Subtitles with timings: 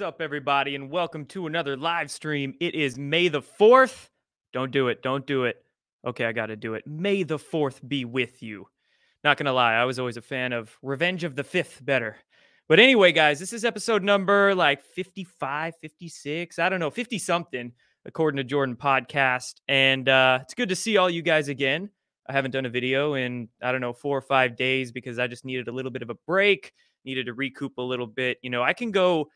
[0.00, 2.54] What's up, everybody, and welcome to another live stream.
[2.58, 4.08] It is May the 4th.
[4.50, 5.02] Don't do it.
[5.02, 5.62] Don't do it.
[6.06, 6.86] Okay, I got to do it.
[6.86, 8.66] May the 4th be with you.
[9.24, 12.16] Not going to lie, I was always a fan of Revenge of the 5th better.
[12.66, 17.70] But anyway, guys, this is episode number like 55, 56, I don't know, 50 something,
[18.06, 19.56] according to Jordan Podcast.
[19.68, 21.90] And uh, it's good to see all you guys again.
[22.26, 25.26] I haven't done a video in, I don't know, four or five days because I
[25.26, 26.72] just needed a little bit of a break,
[27.04, 28.38] needed to recoup a little bit.
[28.40, 29.28] You know, I can go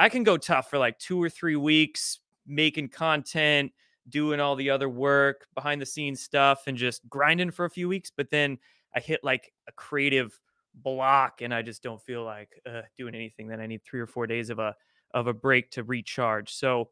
[0.00, 3.70] I can go tough for like two or three weeks making content,
[4.08, 7.86] doing all the other work, behind the scenes stuff, and just grinding for a few
[7.86, 8.10] weeks.
[8.10, 8.56] But then
[8.96, 10.40] I hit like a creative
[10.74, 13.46] block, and I just don't feel like uh, doing anything.
[13.46, 14.74] Then I need three or four days of a
[15.12, 16.50] of a break to recharge.
[16.50, 16.88] So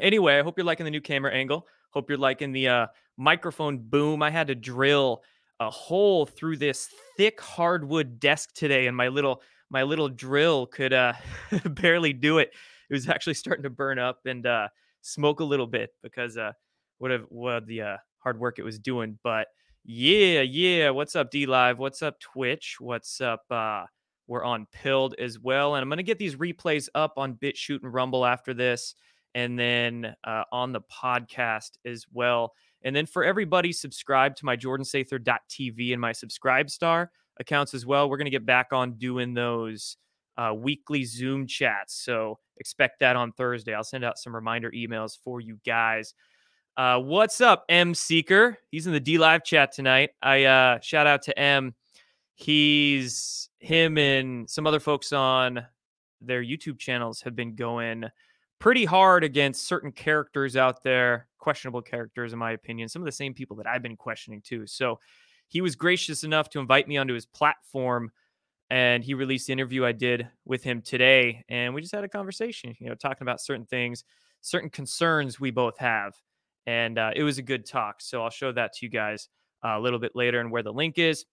[0.00, 1.66] anyway, I hope you're liking the new camera angle.
[1.90, 2.86] Hope you're liking the uh,
[3.18, 4.22] microphone boom.
[4.22, 5.22] I had to drill
[5.58, 10.92] a hole through this thick hardwood desk today, and my little my little drill could
[10.92, 11.12] uh,
[11.64, 12.50] barely do it.
[12.90, 14.68] It was actually starting to burn up and uh,
[15.00, 16.52] smoke a little bit because uh,
[16.98, 19.18] what of what the uh, hard work it was doing.
[19.22, 19.46] But
[19.84, 20.90] yeah, yeah.
[20.90, 21.78] What's up, D Live?
[21.78, 22.76] What's up, Twitch?
[22.80, 23.44] What's up?
[23.48, 23.84] Uh,
[24.26, 27.92] we're on Pilled as well, and I'm gonna get these replays up on BitChute and
[27.94, 28.94] Rumble after this,
[29.34, 32.52] and then uh, on the podcast as well.
[32.82, 37.10] And then for everybody, subscribe to my JordanSather.tv and my Subscribe Star
[37.40, 38.08] accounts as well.
[38.08, 39.96] We're going to get back on doing those
[40.36, 41.94] uh, weekly Zoom chats.
[41.94, 43.74] So expect that on Thursday.
[43.74, 46.14] I'll send out some reminder emails for you guys.
[46.76, 48.56] Uh, what's up, M Seeker?
[48.70, 50.10] He's in the D Live chat tonight.
[50.22, 51.74] I uh, shout out to M.
[52.34, 55.66] He's him and some other folks on
[56.20, 58.04] their YouTube channels have been going
[58.58, 62.88] pretty hard against certain characters out there, questionable characters, in my opinion.
[62.88, 64.66] Some of the same people that I've been questioning too.
[64.66, 65.00] So
[65.50, 68.12] he was gracious enough to invite me onto his platform
[68.70, 71.44] and he released the interview I did with him today.
[71.48, 74.04] And we just had a conversation, you know, talking about certain things,
[74.42, 76.14] certain concerns we both have.
[76.66, 77.96] And uh, it was a good talk.
[78.00, 79.28] So I'll show that to you guys
[79.64, 81.26] uh, a little bit later and where the link is.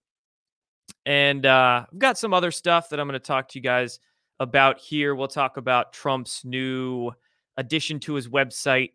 [1.06, 4.00] And uh, I've got some other stuff that I'm going to talk to you guys
[4.40, 5.14] about here.
[5.14, 7.12] We'll talk about Trump's new
[7.56, 8.94] addition to his website.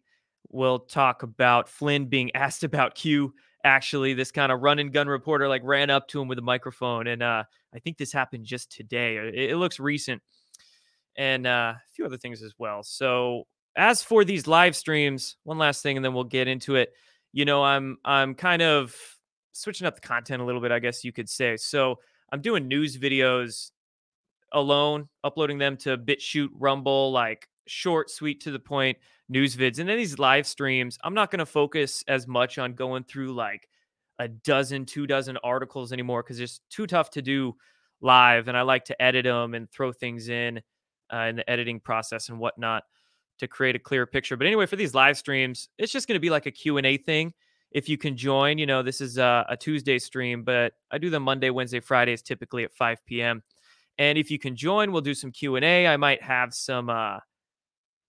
[0.49, 5.07] We'll talk about Flynn being asked about Q actually this kind of run and gun
[5.07, 7.43] reporter like ran up to him with a microphone and uh,
[7.73, 10.21] i think this happened just today it, it looks recent
[11.17, 12.83] and uh, a few other things as well.
[12.83, 16.93] So as for these live streams one last thing and then we'll get into it.
[17.31, 18.95] You know i'm i'm kind of
[19.53, 21.57] switching up the content a little bit i guess you could say.
[21.57, 21.99] So
[22.31, 23.71] i'm doing news videos
[24.51, 28.97] alone uploading them to bitchute rumble like short sweet to the point
[29.29, 29.79] news vids.
[29.79, 33.33] And then these live streams, I'm not going to focus as much on going through
[33.33, 33.67] like
[34.19, 37.55] a dozen, two dozen articles anymore because it's too tough to do
[38.01, 38.47] live.
[38.47, 40.61] And I like to edit them and throw things in
[41.11, 42.83] uh, in the editing process and whatnot
[43.39, 44.37] to create a clear picture.
[44.37, 47.33] But anyway, for these live streams, it's just going to be like a Q&A thing.
[47.71, 51.09] If you can join, you know, this is a, a Tuesday stream, but I do
[51.09, 53.41] them Monday, Wednesday, Fridays, typically at 5 p.m.
[53.97, 55.87] And if you can join, we'll do some Q&A.
[55.87, 57.17] I might have some uh,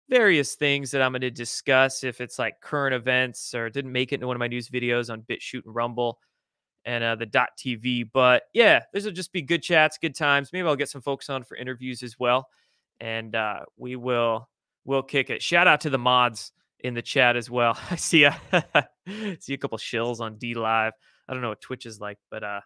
[0.10, 4.12] various things that I'm going to discuss if it's like current events or didn't make
[4.12, 6.20] it into one of my news videos on BitChute and Rumble
[6.86, 8.08] and uh, the dot TV.
[8.12, 10.52] But yeah, this will just be good chats, good times.
[10.54, 12.48] Maybe I'll get some folks on for interviews as well,
[13.00, 14.48] and uh, we will
[14.86, 15.42] we'll kick it.
[15.42, 17.78] Shout out to the mods in the chat as well.
[17.92, 18.40] I see a
[19.40, 20.94] see a couple shills on D Live.
[21.28, 22.62] I don't know what Twitch is like, but uh,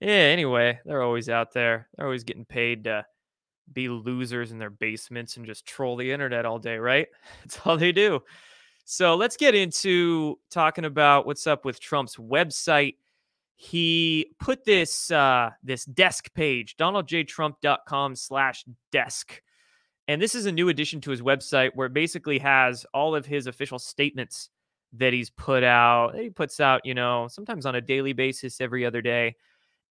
[0.00, 0.08] yeah.
[0.10, 1.88] Anyway, they're always out there.
[1.96, 3.06] They're always getting paid to
[3.72, 7.08] be losers in their basements and just troll the internet all day, right?
[7.40, 8.20] That's all they do.
[8.84, 12.96] So let's get into talking about what's up with Trump's website.
[13.56, 19.40] He put this uh, this desk page, donaldjtrump.com slash desk.
[20.06, 23.24] And this is a new addition to his website where it basically has all of
[23.24, 24.50] his official statements
[24.92, 26.14] that he's put out.
[26.14, 29.36] He puts out, you know, sometimes on a daily basis, every other day.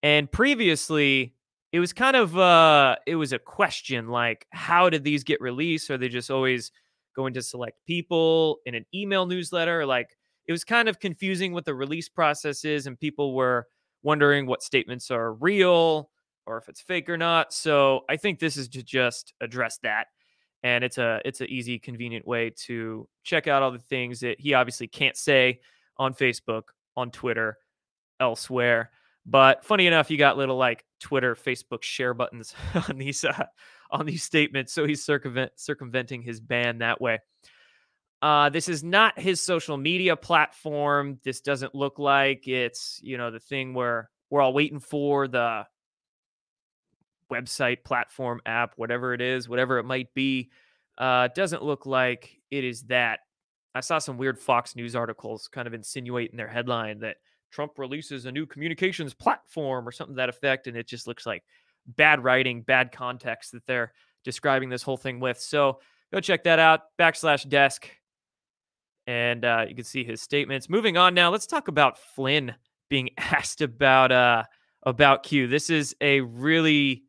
[0.02, 1.34] And previously,
[1.74, 5.90] it was kind of uh it was a question like how did these get released?
[5.90, 6.70] Are they just always
[7.16, 9.84] going to select people in an email newsletter?
[9.84, 10.16] Like
[10.46, 13.66] it was kind of confusing what the release process is and people were
[14.04, 16.10] wondering what statements are real
[16.46, 17.52] or if it's fake or not.
[17.52, 20.06] So i think this is to just address that
[20.62, 24.38] and it's a it's an easy convenient way to check out all the things that
[24.38, 25.58] he obviously can't say
[25.96, 26.62] on facebook
[26.96, 27.58] on twitter
[28.20, 28.90] elsewhere
[29.26, 32.54] but funny enough, you got little like Twitter, Facebook share buttons
[32.88, 33.46] on these uh,
[33.90, 37.20] on these statements, so he's circumvent circumventing his ban that way.
[38.22, 41.20] Uh, this is not his social media platform.
[41.24, 45.66] This doesn't look like it's you know the thing where we're all waiting for the
[47.30, 50.50] website, platform, app, whatever it is, whatever it might be.
[50.96, 53.20] Uh, doesn't look like it is that.
[53.74, 57.16] I saw some weird Fox News articles kind of insinuate in their headline that
[57.54, 60.66] Trump releases a new communications platform or something that effect.
[60.66, 61.44] And it just looks like
[61.86, 63.92] bad writing, bad context that they're
[64.24, 65.38] describing this whole thing with.
[65.38, 65.78] So
[66.12, 66.80] go check that out.
[66.98, 67.88] Backslash desk.
[69.06, 70.68] And uh, you can see his statements.
[70.68, 72.54] Moving on now, let's talk about Flynn
[72.90, 74.42] being asked about uh,
[74.82, 75.46] about Q.
[75.46, 77.04] This is a really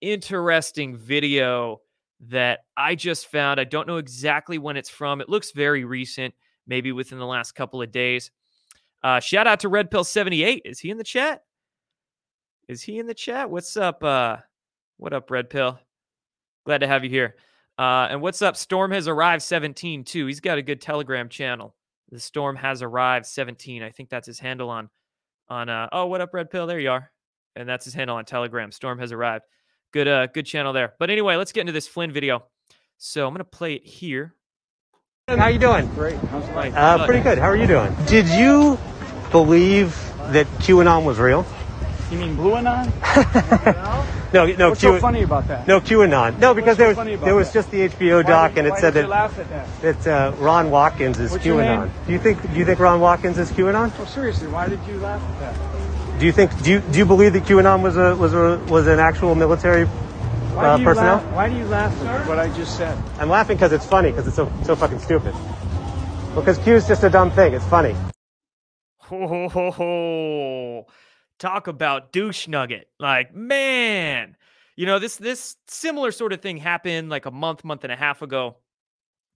[0.00, 1.80] interesting video
[2.28, 3.60] that I just found.
[3.60, 5.20] I don't know exactly when it's from.
[5.20, 6.34] It looks very recent,
[6.66, 8.30] maybe within the last couple of days.
[9.02, 10.62] Uh, shout out to Red Pill 78.
[10.64, 11.42] Is he in the chat?
[12.68, 13.50] Is he in the chat?
[13.50, 14.04] What's up?
[14.04, 14.38] Uh,
[14.98, 15.78] what up, Red Pill?
[16.66, 17.36] Glad to have you here.
[17.78, 18.56] Uh, and what's up?
[18.56, 20.26] Storm has arrived 17 too.
[20.26, 21.74] He's got a good Telegram channel.
[22.10, 23.82] The Storm has arrived 17.
[23.82, 24.90] I think that's his handle on
[25.48, 25.68] on.
[25.68, 26.66] Uh, oh, what up, Red Pill?
[26.66, 27.10] There you are.
[27.56, 28.70] And that's his handle on Telegram.
[28.70, 29.46] Storm has arrived.
[29.92, 30.94] Good, uh, good channel there.
[30.98, 32.44] But anyway, let's get into this Flynn video.
[32.98, 34.34] So I'm gonna play it here.
[35.38, 35.86] How you doing?
[35.94, 36.16] Great.
[36.16, 36.74] How's life?
[36.76, 37.38] Uh, pretty good.
[37.38, 37.94] How are you doing?
[38.06, 38.78] Did you
[39.30, 39.94] believe
[40.32, 41.46] that QAnon was real?
[42.10, 42.92] You mean Blue Anon?
[44.32, 45.66] No, no, What's Q, so funny about that?
[45.66, 46.38] no QAnon.
[46.38, 47.52] No, because What's there was about there was that?
[47.54, 49.08] just the HBO doc, did- and it why said that
[49.48, 50.04] that?
[50.04, 51.90] that uh, Ron Watkins is What's QAnon.
[52.06, 53.96] Do you think do you think Ron Watkins is QAnon?
[53.98, 56.20] Well, seriously, why did you laugh at that?
[56.20, 58.86] Do you think do you do you believe that QAnon was a was a was
[58.86, 59.88] an actual military
[60.54, 61.16] Why uh, do you personnel?
[61.16, 61.34] laugh?
[61.34, 62.98] Why do you laugh at what I just said?
[63.18, 65.34] I'm laughing because it's funny because it's so so fucking stupid.
[66.34, 67.54] Because Q is just a dumb thing.
[67.54, 67.94] It's funny.
[68.98, 70.86] Ho, ho, ho, ho.
[71.38, 72.88] Talk about douche nugget.
[72.98, 74.36] Like, man,
[74.76, 77.96] you know, this this similar sort of thing happened like a month, month and a
[77.96, 78.56] half ago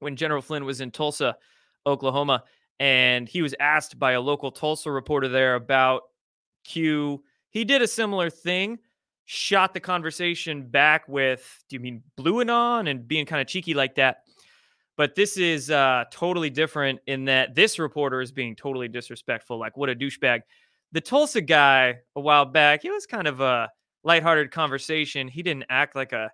[0.00, 1.36] when General Flynn was in Tulsa,
[1.86, 2.44] Oklahoma,
[2.80, 6.02] and he was asked by a local Tulsa reporter there about
[6.64, 7.22] Q.
[7.50, 8.78] He did a similar thing,
[9.26, 13.74] shot the conversation back with, do you mean Blue Anon And being kind of cheeky
[13.74, 14.18] like that.
[14.96, 19.58] But this is uh, totally different in that this reporter is being totally disrespectful.
[19.58, 20.42] Like, what a douchebag.
[20.92, 23.70] The Tulsa guy a while back, it was kind of a
[24.04, 25.26] lighthearted conversation.
[25.26, 26.30] He didn't act like a,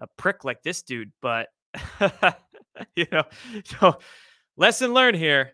[0.00, 1.48] a prick like this dude, but,
[2.96, 3.22] you know,
[3.64, 3.98] so
[4.56, 5.52] lesson learned here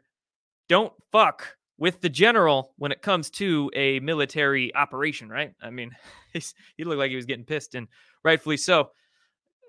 [0.68, 5.52] don't fuck with the general when it comes to a military operation, right?
[5.62, 5.90] I mean,
[6.32, 7.88] he looked like he was getting pissed, and
[8.24, 8.90] rightfully so.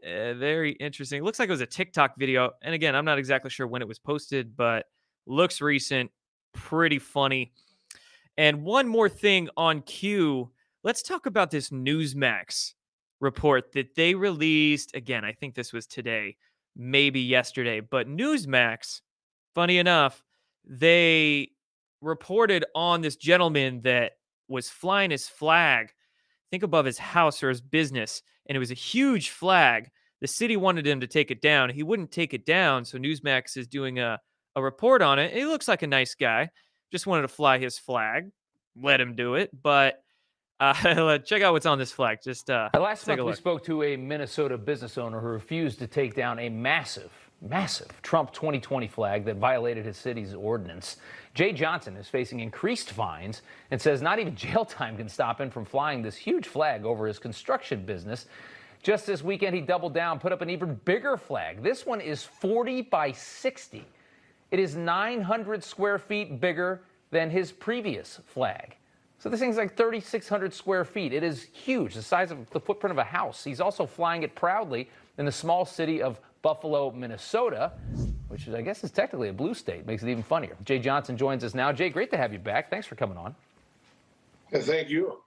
[0.06, 1.24] Uh, very interesting.
[1.24, 2.52] Looks like it was a TikTok video.
[2.62, 4.86] And again, I'm not exactly sure when it was posted, but
[5.26, 6.12] looks recent.
[6.54, 7.52] Pretty funny.
[8.38, 10.52] And one more thing on Q.
[10.84, 12.74] Let's talk about this Newsmax
[13.20, 14.96] report that they released.
[14.96, 16.38] Again, I think this was today,
[16.76, 19.02] maybe yesterday, but Newsmax,
[19.56, 20.24] funny enough,
[20.64, 21.50] they
[22.02, 24.14] reported on this gentleman that
[24.48, 25.92] was flying his flag,
[26.52, 29.90] think above his house or his business, and it was a huge flag.
[30.22, 31.70] The city wanted him to take it down.
[31.70, 34.20] He wouldn't take it down, so Newsmax is doing a,
[34.56, 35.34] a report on it.
[35.34, 36.50] He looks like a nice guy.
[36.92, 38.30] Just wanted to fly his flag.
[38.76, 39.52] Let him do it.
[39.62, 40.02] But
[40.60, 42.20] uh, check out what's on this flag.
[42.24, 45.80] Just uh, Last take a month, we spoke to a Minnesota business owner who refused
[45.80, 47.12] to take down a massive,
[47.42, 50.98] massive Trump 2020 flag that violated his city's ordinance.
[51.38, 55.52] Jay Johnson is facing increased fines and says not even jail time can stop him
[55.52, 58.26] from flying this huge flag over his construction business.
[58.82, 61.62] Just this weekend, he doubled down, put up an even bigger flag.
[61.62, 63.86] This one is 40 by 60.
[64.50, 68.76] It is 900 square feet bigger than his previous flag.
[69.20, 71.14] So this thing's like 3,600 square feet.
[71.14, 73.44] It is huge, the size of the footprint of a house.
[73.44, 74.90] He's also flying it proudly
[75.20, 77.74] in the small city of Buffalo, Minnesota,
[78.30, 79.86] which is, I guess is technically a blue state.
[79.86, 80.56] Makes it even funnier.
[80.64, 81.74] Jay Johnson joins us now.
[81.74, 82.70] Jay, great to have you back.
[82.70, 83.36] Thanks for coming on.
[84.54, 85.24] Yeah, Thank you.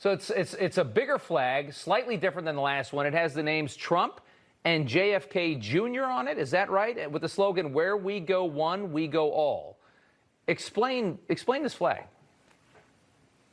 [0.00, 3.06] So it's it's it's a bigger flag, slightly different than the last one.
[3.06, 4.20] It has the names Trump
[4.64, 6.06] and JFK Jr.
[6.06, 6.38] on it.
[6.38, 7.08] Is that right?
[7.08, 9.78] With the slogan "Where we go one, we go all."
[10.48, 12.02] Explain explain this flag.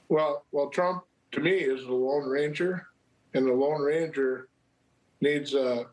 [0.10, 2.88] Well, well, Trump to me is the Lone Ranger,
[3.36, 4.48] and the Lone Ranger
[5.22, 5.86] needs a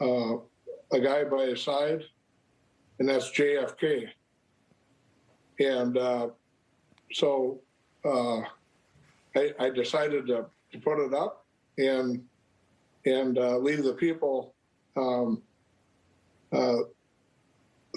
[0.00, 0.38] a,
[0.94, 2.04] a guy by his side,
[2.98, 4.08] and that's JFK.
[5.58, 6.28] And uh,
[7.12, 7.60] so
[8.04, 8.40] uh,
[9.36, 11.44] I, I decided to, to put it up
[11.78, 12.22] and
[13.06, 14.54] and uh, leave the people
[14.96, 15.42] um,
[16.52, 16.76] uh,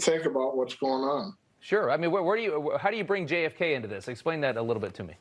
[0.01, 1.34] think about what's going on.
[1.62, 1.89] Sure.
[1.89, 4.08] I mean, where, where do you how do you bring JFK into this?
[4.08, 5.13] Explain that a little bit to me.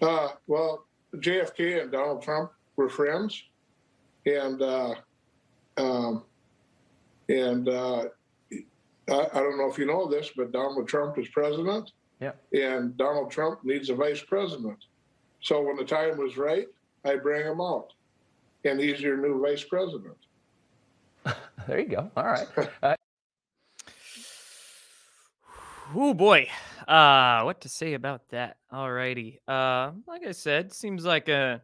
[0.00, 3.42] Uh, well, JFK and Donald Trump were friends,
[4.26, 4.94] and uh,
[5.76, 6.24] um,
[7.28, 8.04] and uh,
[9.10, 12.32] I, I don't know if you know this, but Donald Trump is president, Yeah.
[12.52, 14.78] and Donald Trump needs a vice president.
[15.40, 16.66] So when the time was right,
[17.04, 17.92] I bring him out.
[18.64, 20.16] And he's your new vice president.
[21.68, 22.10] There you go.
[22.16, 22.46] All right.
[22.82, 22.96] Uh,
[25.94, 26.48] Oh boy.
[26.88, 28.56] Uh what to say about that?
[28.72, 29.38] Alrighty.
[29.46, 31.60] Uh like I said, seems like a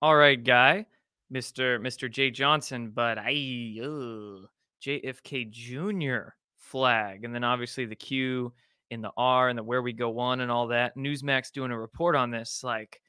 [0.00, 0.86] all right guy,
[1.32, 1.80] Mr.
[1.80, 2.10] Mr.
[2.10, 4.48] Jay Johnson, but I ugh,
[4.84, 6.30] JFK Jr.
[6.56, 7.24] flag.
[7.24, 8.52] And then obviously the Q
[8.90, 10.96] in the R and the where we go one and all that.
[10.96, 13.00] Newsmax doing a report on this, like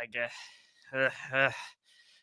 [0.00, 0.32] I guess
[0.94, 1.50] uh, uh,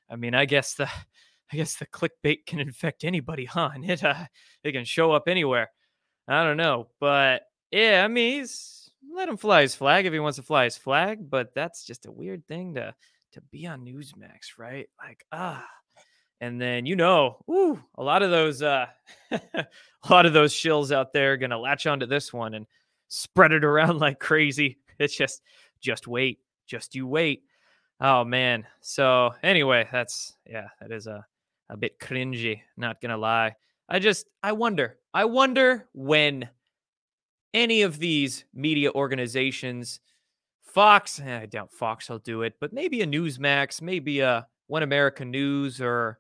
[0.10, 0.88] I mean, I guess the
[1.52, 3.72] I guess the clickbait can infect anybody, huh?
[3.74, 4.26] And it uh,
[4.64, 5.70] it can show up anywhere.
[6.28, 10.20] I don't know, but yeah, I mean, he's let him fly his flag if he
[10.20, 12.96] wants to fly his flag, but that's just a weird thing to
[13.34, 14.88] to be on Newsmax, right?
[15.04, 15.68] Like ah,
[16.44, 18.88] and then you know, ooh, a lot of those uh,
[19.32, 19.66] a
[20.10, 22.68] lot of those shills out there are gonna latch onto this one and
[23.08, 24.78] spread it around like crazy.
[25.00, 25.42] It's just
[25.80, 27.44] just wait, just you wait.
[28.02, 28.68] Oh man.
[28.82, 31.26] So anyway, that's yeah, that is a
[31.70, 32.60] a bit cringy.
[32.76, 33.56] Not gonna lie.
[33.88, 34.98] I just I wonder.
[35.14, 36.50] I wonder when
[37.54, 40.02] any of these media organizations,
[40.62, 44.84] Fox, eh, I doubt Fox will do it, but maybe a Newsmax, maybe a One
[44.84, 46.20] America News or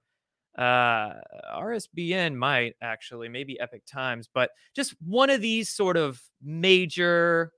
[0.58, 1.14] uh
[1.56, 7.52] RSBN might actually, maybe Epoch Times, but just one of these sort of major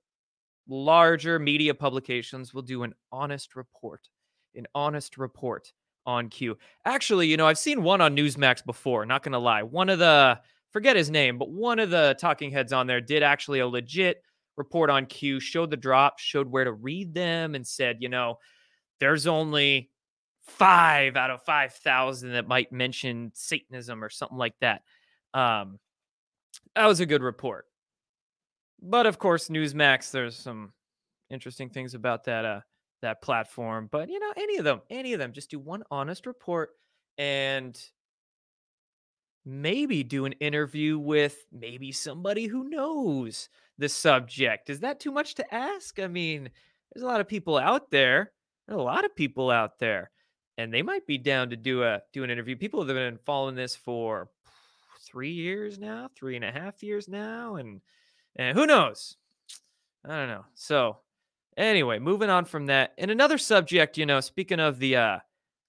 [0.68, 4.08] larger media publications will do an honest report.
[4.56, 5.72] An honest report
[6.06, 6.58] on Q.
[6.86, 9.64] Actually, you know, I've seen one on Newsmax before, not going to lie.
[9.64, 10.40] One of the,
[10.72, 14.22] forget his name, but one of the talking heads on there did actually a legit
[14.56, 18.40] report on Q, showed the drops, showed where to read them, and said, you know,
[19.00, 19.90] there's only
[20.46, 24.82] five out of 5,000 that might mention Satanism or something like that.
[25.34, 25.80] Um,
[26.75, 27.66] that was a good report.
[28.82, 30.74] But of course, Newsmax, there's some
[31.30, 32.62] interesting things about that uh
[33.02, 33.90] that platform.
[33.92, 36.72] But you know, any of them, any of them, just do one honest report
[37.18, 37.80] and
[39.46, 44.70] maybe do an interview with maybe somebody who knows the subject.
[44.70, 46.00] Is that too much to ask?
[46.00, 46.50] I mean,
[46.94, 48.32] there's a lot of people out there.
[48.68, 50.10] There's a lot of people out there,
[50.58, 52.56] and they might be down to do a do an interview.
[52.56, 54.30] People have been following this for
[55.02, 57.82] three years now, three and a half years now, and
[58.36, 59.18] and who knows?
[60.04, 60.46] I don't know.
[60.56, 60.98] So
[61.58, 62.94] Anyway, moving on from that.
[62.98, 65.20] And another subject, you know, speaking of the uh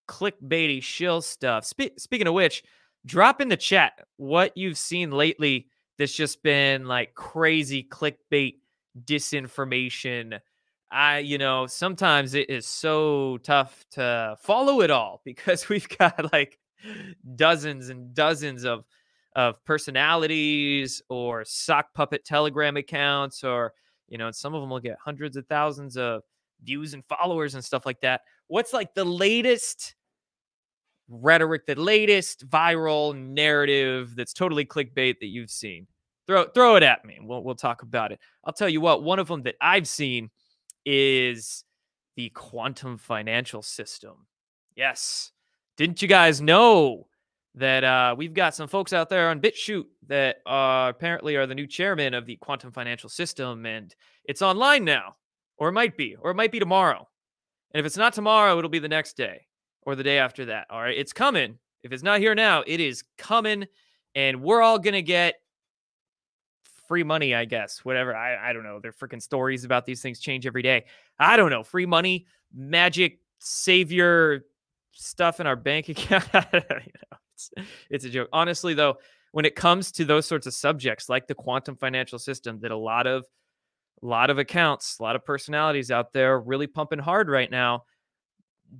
[0.08, 1.64] clickbaity shill stuff.
[1.64, 2.64] Spe- speaking of which,
[3.04, 8.56] drop in the chat what you've seen lately that's just been like crazy clickbait
[9.04, 10.40] disinformation.
[10.90, 16.32] I, you know, sometimes it is so tough to follow it all because we've got
[16.32, 16.58] like
[17.34, 18.84] dozens and dozens of
[19.34, 23.74] of personalities or sock puppet telegram accounts or
[24.08, 26.22] you know, and some of them will get hundreds of thousands of
[26.62, 28.22] views and followers and stuff like that.
[28.46, 29.94] What's like the latest
[31.08, 35.86] rhetoric, the latest viral narrative that's totally clickbait that you've seen?
[36.26, 37.18] Throw throw it at me.
[37.20, 38.20] We'll we'll talk about it.
[38.44, 39.02] I'll tell you what.
[39.02, 40.30] One of them that I've seen
[40.86, 41.64] is
[42.16, 44.26] the quantum financial system.
[44.74, 45.32] Yes.
[45.76, 47.08] Didn't you guys know
[47.56, 51.54] that uh, we've got some folks out there on BitChute that uh, apparently are the
[51.54, 55.16] new chairman of the quantum financial system, and it's online now,
[55.58, 57.08] or it might be, or it might be tomorrow.
[57.72, 59.46] And if it's not tomorrow, it'll be the next day
[59.82, 60.66] or the day after that.
[60.70, 61.58] All right, it's coming.
[61.82, 63.66] If it's not here now, it is coming,
[64.14, 65.36] and we're all gonna get
[66.86, 67.84] free money, I guess.
[67.84, 68.14] Whatever.
[68.14, 68.80] I I don't know.
[68.80, 70.86] Their freaking stories about these things change every day.
[71.18, 71.62] I don't know.
[71.62, 74.44] Free money, magic, savior
[74.92, 76.28] stuff in our bank account.
[76.32, 77.50] you know it's
[77.90, 78.28] it's a joke.
[78.32, 78.96] Honestly, though,
[79.32, 82.76] when it comes to those sorts of subjects like the quantum financial system, that a
[82.76, 83.24] lot of
[84.02, 87.84] a lot of accounts, a lot of personalities out there really pumping hard right now.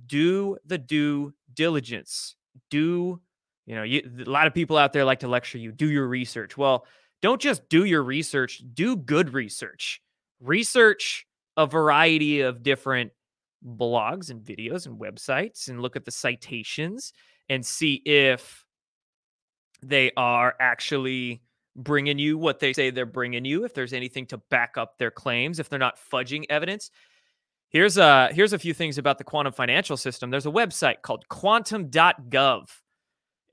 [0.05, 2.35] Do the due diligence.
[2.69, 3.21] Do
[3.65, 3.83] you know?
[3.83, 5.71] You, a lot of people out there like to lecture you.
[5.71, 6.57] Do your research.
[6.57, 6.85] Well,
[7.21, 8.61] don't just do your research.
[8.73, 10.01] Do good research.
[10.39, 13.11] Research a variety of different
[13.65, 17.11] blogs and videos and websites and look at the citations
[17.49, 18.63] and see if
[19.81, 21.41] they are actually
[21.75, 25.11] bringing you what they say they're bringing you if there's anything to back up their
[25.11, 26.91] claims if they're not fudging evidence
[27.69, 31.27] here's a here's a few things about the quantum financial system there's a website called
[31.27, 32.67] quantum.gov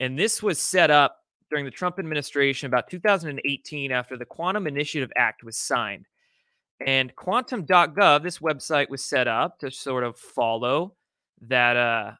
[0.01, 5.13] and this was set up during the Trump administration about 2018 after the Quantum Initiative
[5.17, 6.07] Act was signed
[6.85, 10.95] and quantum.gov this website was set up to sort of follow
[11.41, 12.13] that uh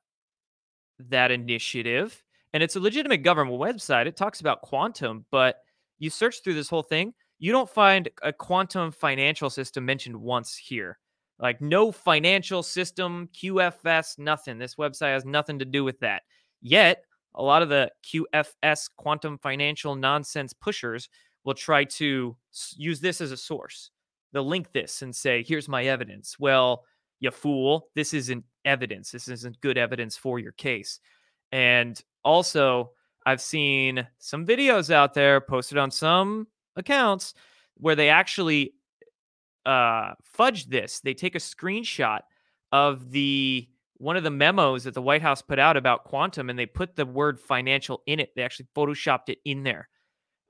[0.99, 2.23] that initiative.
[2.53, 4.07] And it's a legitimate government website.
[4.07, 5.57] It talks about quantum, but
[5.99, 10.57] you search through this whole thing, you don't find a quantum financial system mentioned once
[10.57, 10.99] here.
[11.41, 14.59] Like no financial system, QFS, nothing.
[14.59, 16.23] This website has nothing to do with that.
[16.63, 17.05] Yet,
[17.35, 21.09] a lot of the QFS quantum financial nonsense pushers
[21.45, 22.37] will try to
[22.77, 23.91] use this as a source.
[24.33, 26.39] They'll link this and say, here's my evidence.
[26.39, 26.85] Well,
[27.21, 29.11] you fool, this isn't evidence.
[29.11, 31.01] This isn't good evidence for your case.
[31.53, 32.91] And also,
[33.27, 37.35] I've seen some videos out there posted on some accounts
[37.77, 38.75] where they actually
[39.65, 41.01] uh, fudge this.
[41.01, 42.21] They take a screenshot
[42.73, 43.69] of the
[44.05, 46.95] one of the memos that the White House put out about quantum, and they put
[46.95, 48.33] the word financial in it.
[48.37, 49.89] They actually photoshopped it in there.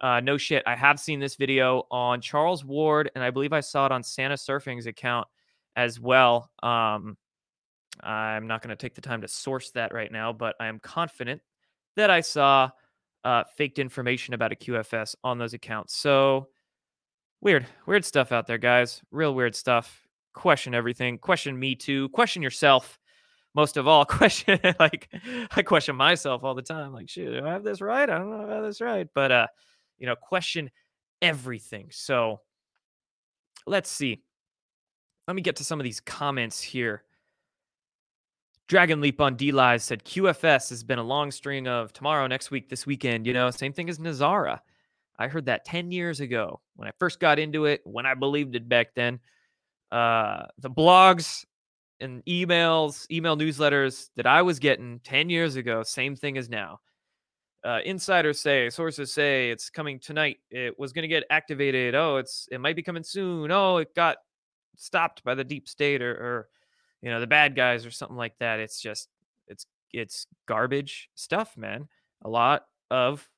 [0.00, 0.64] Uh, no shit.
[0.66, 4.02] I have seen this video on Charles Ward, and I believe I saw it on
[4.02, 5.28] Santa Surfing's account
[5.76, 6.50] as well.
[6.64, 7.16] Um,
[8.02, 10.80] I'm not going to take the time to source that right now, but I am
[10.80, 11.40] confident
[11.94, 12.70] that I saw
[13.22, 15.94] uh, faked information about a QFS on those accounts.
[15.94, 16.48] So
[17.40, 19.00] weird, weird stuff out there, guys.
[19.12, 20.08] Real weird stuff.
[20.32, 21.18] Question everything.
[21.18, 22.08] Question me too.
[22.08, 22.98] Question yourself.
[23.54, 25.08] Most of all, question like
[25.52, 26.92] I question myself all the time.
[26.92, 28.08] Like, shit, do I have this right?
[28.08, 29.08] I don't know if I have this right.
[29.14, 29.46] But uh,
[29.98, 30.70] you know, question
[31.22, 31.88] everything.
[31.90, 32.40] So
[33.66, 34.22] let's see.
[35.26, 37.02] Let me get to some of these comments here.
[38.66, 42.50] Dragon Leap on D Live said QFS has been a long string of tomorrow, next
[42.50, 43.26] week, this weekend.
[43.26, 44.60] You know, same thing as NESARA.
[45.18, 48.56] I heard that 10 years ago when I first got into it, when I believed
[48.56, 49.20] it back then.
[49.92, 51.44] Uh, the blogs
[52.04, 56.80] and emails, email newsletters that I was getting 10 years ago, same thing as now.
[57.64, 60.36] Uh, insiders say, sources say it's coming tonight.
[60.50, 61.94] It was going to get activated.
[61.94, 63.50] Oh, it's it might be coming soon.
[63.50, 64.18] Oh, it got
[64.76, 66.48] stopped by the deep state or, or
[67.04, 69.08] you know the bad guys or something like that it's just
[69.46, 71.86] it's it's garbage stuff man
[72.22, 73.28] a lot of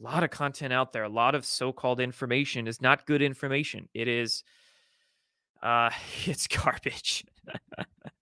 [0.00, 3.88] a lot of content out there a lot of so-called information is not good information
[3.94, 4.44] it is
[5.64, 5.90] uh
[6.26, 7.24] it's garbage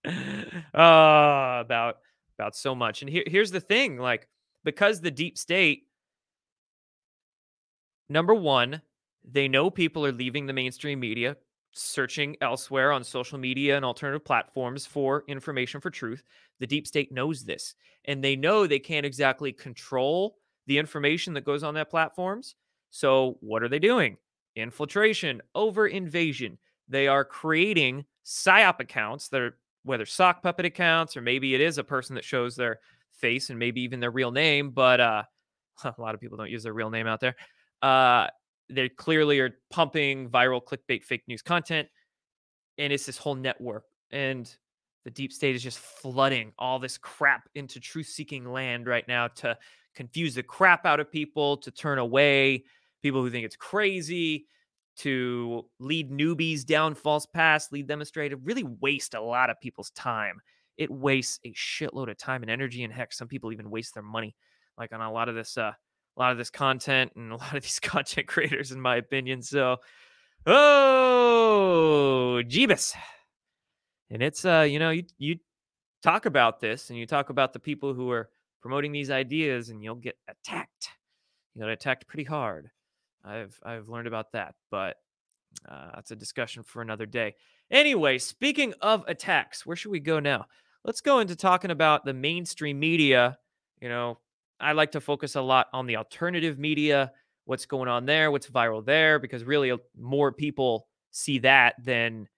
[0.07, 0.13] uh
[0.75, 1.97] about
[2.39, 4.29] about so much and here, here's the thing like
[4.65, 5.85] because the deep state
[8.09, 8.83] number one
[9.25, 11.37] they know people are leaving the mainstream media
[11.75, 16.23] searching elsewhere on social media and alternative platforms for information for truth.
[16.61, 17.75] The deep state knows this,
[18.05, 22.57] and they know they can't exactly control the information that goes on their platforms.
[22.91, 24.19] So, what are they doing?
[24.55, 26.59] Infiltration, over invasion.
[26.89, 31.79] They are creating PSYOP accounts that are whether sock puppet accounts or maybe it is
[31.79, 32.79] a person that shows their
[33.13, 35.23] face and maybe even their real name, but uh,
[35.85, 37.35] a lot of people don't use their real name out there.
[37.81, 38.29] Uh,
[38.69, 41.89] they clearly are pumping viral clickbait fake news content
[42.79, 44.57] and it's this whole network and
[45.05, 49.29] the deep state is just flooding all this crap into truth seeking land right now
[49.29, 49.57] to
[49.95, 52.65] confuse the crap out of people to turn away
[53.03, 54.47] people who think it's crazy
[54.97, 59.61] to lead newbies down false paths lead them astray to really waste a lot of
[59.61, 60.41] people's time
[60.77, 64.03] it wastes a shitload of time and energy and heck some people even waste their
[64.03, 64.35] money
[64.79, 65.73] like on a lot of this uh
[66.17, 69.43] a lot of this content and a lot of these content creators, in my opinion.
[69.43, 69.79] So,
[70.47, 72.95] oh, Jeebus.
[74.11, 75.37] And it's, uh, you know, you, you
[76.03, 78.29] talk about this and you talk about the people who are
[78.61, 80.89] promoting these ideas and you'll get attacked.
[81.55, 82.71] You'll get attacked pretty hard.
[83.25, 84.97] I've, I've learned about that, but
[85.69, 87.35] uh, that's a discussion for another day.
[87.71, 90.47] Anyway, speaking of attacks, where should we go now?
[90.85, 93.39] Let's go into talking about the mainstream media,
[93.81, 94.19] you know,
[94.63, 97.13] I like to focus a lot on the alternative media,
[97.45, 102.29] what's going on there, what's viral there, because really more people see that than,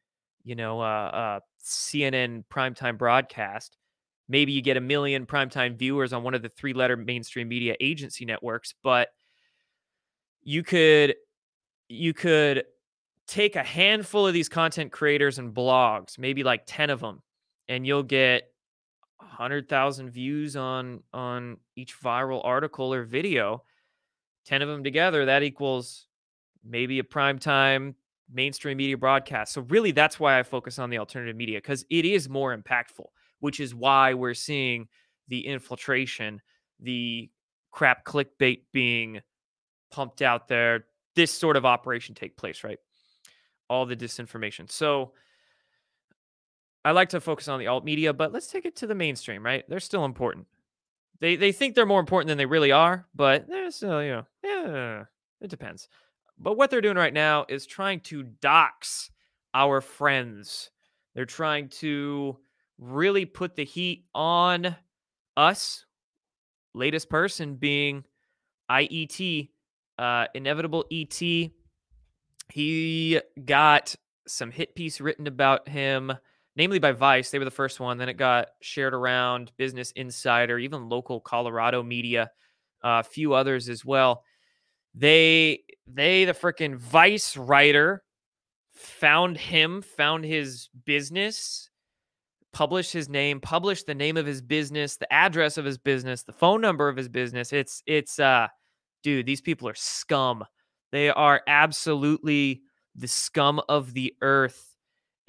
[0.42, 3.76] you know, uh, uh, CNN primetime broadcast.
[4.28, 7.76] Maybe you get a million primetime viewers on one of the three letter mainstream media
[7.78, 9.08] agency networks, but
[10.44, 11.16] you could
[11.88, 12.64] you could
[13.26, 17.22] take a handful of these content creators and blogs, maybe like 10 of them,
[17.68, 18.44] and you'll get
[19.18, 23.64] 100,000 views on on each viral article or video,
[24.46, 26.06] 10 of them together, that equals
[26.64, 27.94] maybe a prime time
[28.32, 29.52] mainstream media broadcast.
[29.52, 33.06] So really that's why I focus on the alternative media cuz it is more impactful,
[33.40, 34.88] which is why we're seeing
[35.28, 36.40] the infiltration,
[36.80, 37.30] the
[37.70, 39.20] crap clickbait being
[39.94, 42.78] pumped out there, this sort of operation take place, right?
[43.70, 44.68] All the disinformation.
[44.68, 45.12] So
[46.84, 49.44] I like to focus on the alt media, but let's take it to the mainstream,
[49.44, 49.64] right?
[49.68, 50.48] They're still important.
[51.20, 54.26] They they think they're more important than they really are, but they're still, you know,
[54.42, 55.04] yeah,
[55.40, 55.88] it depends.
[56.38, 59.10] But what they're doing right now is trying to dox
[59.54, 60.70] our friends.
[61.14, 62.36] They're trying to
[62.78, 64.74] really put the heat on
[65.36, 65.86] us.
[66.74, 68.02] Latest person being
[68.68, 69.50] IET,
[69.98, 71.20] uh, inevitable ET.
[72.52, 73.94] He got
[74.26, 76.12] some hit piece written about him,
[76.56, 77.30] namely by Vice.
[77.30, 77.98] They were the first one.
[77.98, 82.30] Then it got shared around Business Insider, even local Colorado media,
[82.82, 84.24] uh, a few others as well.
[84.94, 88.02] They they the freaking Vice writer
[88.72, 91.70] found him, found his business,
[92.52, 96.32] published his name, published the name of his business, the address of his business, the
[96.32, 97.52] phone number of his business.
[97.52, 98.48] It's it's uh
[99.04, 100.44] dude, these people are scum.
[100.90, 102.62] They are absolutely
[102.96, 104.76] the scum of the earth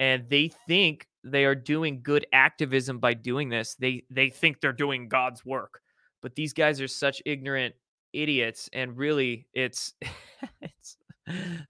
[0.00, 3.74] and they think they are doing good activism by doing this.
[3.74, 5.80] They they think they're doing God's work.
[6.22, 7.74] But these guys are such ignorant
[8.12, 9.94] idiots and really it's
[10.60, 10.96] it's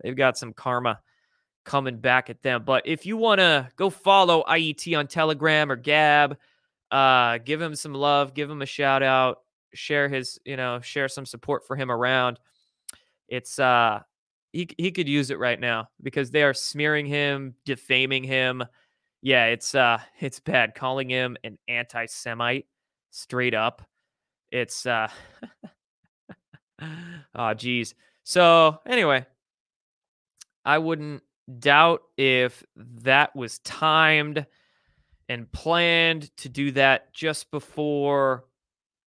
[0.02, 1.00] they've got some karma
[1.64, 2.62] coming back at them.
[2.64, 6.38] But if you want to go follow IET on Telegram or Gab,
[6.90, 9.38] uh, give him some love, give him a shout out,
[9.74, 12.38] share his, you know, share some support for him around.
[13.28, 14.00] It's uh
[14.52, 18.64] he he could use it right now because they are smearing him, defaming him.
[19.22, 22.66] Yeah, it's uh it's bad calling him an anti-Semite
[23.10, 23.82] straight up.
[24.50, 25.08] It's uh
[27.34, 27.94] oh geez.
[28.24, 29.26] So anyway,
[30.64, 31.22] I wouldn't
[31.60, 34.46] doubt if that was timed
[35.28, 38.45] and planned to do that just before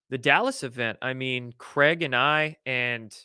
[0.09, 0.97] the Dallas event.
[1.01, 3.15] I mean, Craig and I and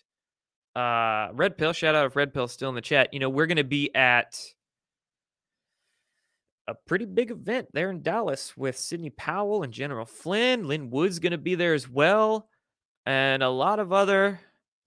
[0.76, 3.12] uh Red Pill, shout out if Red Pill still in the chat.
[3.12, 4.38] You know, we're gonna be at
[6.66, 10.66] a pretty big event there in Dallas with Sidney Powell and General Flynn.
[10.66, 12.48] Lin Wood's gonna be there as well,
[13.06, 14.40] and a lot of other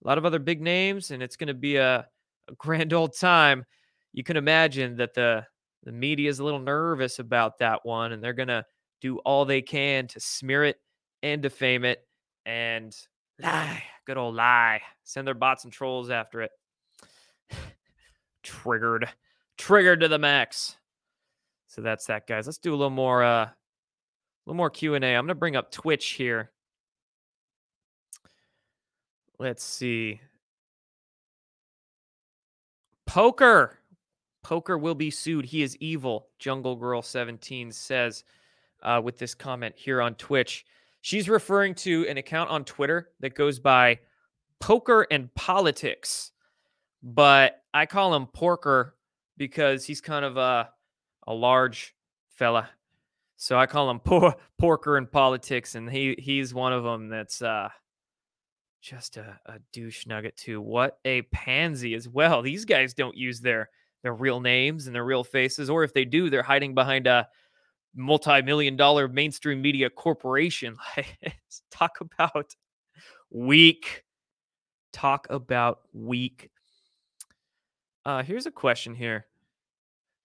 [0.04, 2.06] a lot of other big names, and it's gonna be a,
[2.48, 3.64] a grand old time
[4.12, 5.44] you can imagine that the
[5.84, 8.64] the media is a little nervous about that one and they're going to
[9.00, 10.76] do all they can to smear it
[11.22, 12.06] and defame it
[12.46, 12.96] and
[13.40, 16.50] lie good old lie send their bots and trolls after it.
[18.42, 19.08] Triggered
[19.56, 20.76] triggered to the max.
[21.66, 22.46] So that's that guys.
[22.46, 23.54] Let's do a little more uh a
[24.46, 26.50] little more q&a i'm going to bring up twitch here.
[29.38, 30.20] Let's see.
[33.06, 33.78] Poker
[34.48, 35.44] Poker will be sued.
[35.44, 38.24] He is evil, Jungle Girl 17 says
[38.82, 40.64] uh, with this comment here on Twitch.
[41.08, 44.00] She's referring to an account on Twitter that goes by
[44.60, 46.32] Poker and Politics,
[47.02, 48.94] but I call him Porker
[49.38, 50.68] because he's kind of a,
[51.26, 51.94] a large
[52.36, 52.68] fella.
[53.38, 57.40] So I call him por- Porker and Politics, and he he's one of them that's
[57.40, 57.70] uh,
[58.82, 60.60] just a, a douche nugget too.
[60.60, 62.42] What a pansy as well.
[62.42, 63.70] These guys don't use their
[64.02, 67.26] their real names and their real faces, or if they do, they're hiding behind a
[67.94, 70.76] multi-million dollar mainstream media corporation.
[71.70, 72.54] Talk about
[73.30, 74.04] weak.
[74.92, 76.50] Talk about weak.
[78.04, 79.26] Uh, here's a question here.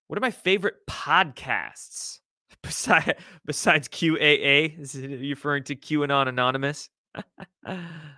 [0.08, 2.19] What are my favorite podcasts
[2.63, 3.13] besides
[3.45, 4.80] besides QAA?
[4.80, 6.89] Is it referring to QAnon Anonymous?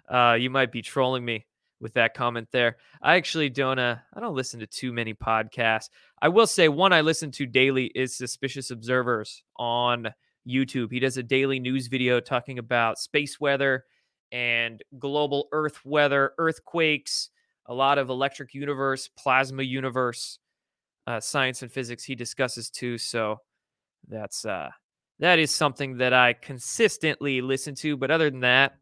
[0.09, 1.45] uh, you might be trolling me
[1.79, 2.77] with that comment there.
[3.01, 5.89] I actually don't uh I don't listen to too many podcasts.
[6.21, 10.13] I will say one I listen to daily is Suspicious Observers on
[10.47, 10.91] YouTube.
[10.91, 13.85] He does a daily news video talking about space weather
[14.31, 17.29] and global earth weather, earthquakes,
[17.65, 20.39] a lot of electric universe, plasma universe,
[21.07, 22.97] uh, science and physics he discusses too.
[22.97, 23.41] So
[24.07, 24.69] that's uh
[25.19, 28.77] that is something that I consistently listen to, but other than that,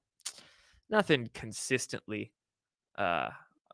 [0.89, 2.32] nothing consistently
[2.97, 3.29] uh,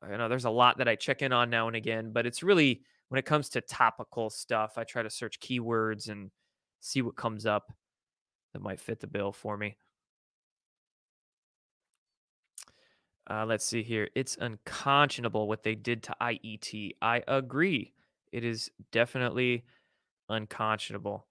[0.09, 2.43] you know, there's a lot that I check in on now and again, but it's
[2.43, 6.31] really when it comes to topical stuff, I try to search keywords and
[6.79, 7.73] see what comes up
[8.53, 9.77] that might fit the bill for me.
[13.29, 14.09] Uh, let's see here.
[14.15, 16.91] It's unconscionable what they did to IET.
[17.01, 17.93] I agree.
[18.31, 19.65] It is definitely
[20.29, 21.27] unconscionable.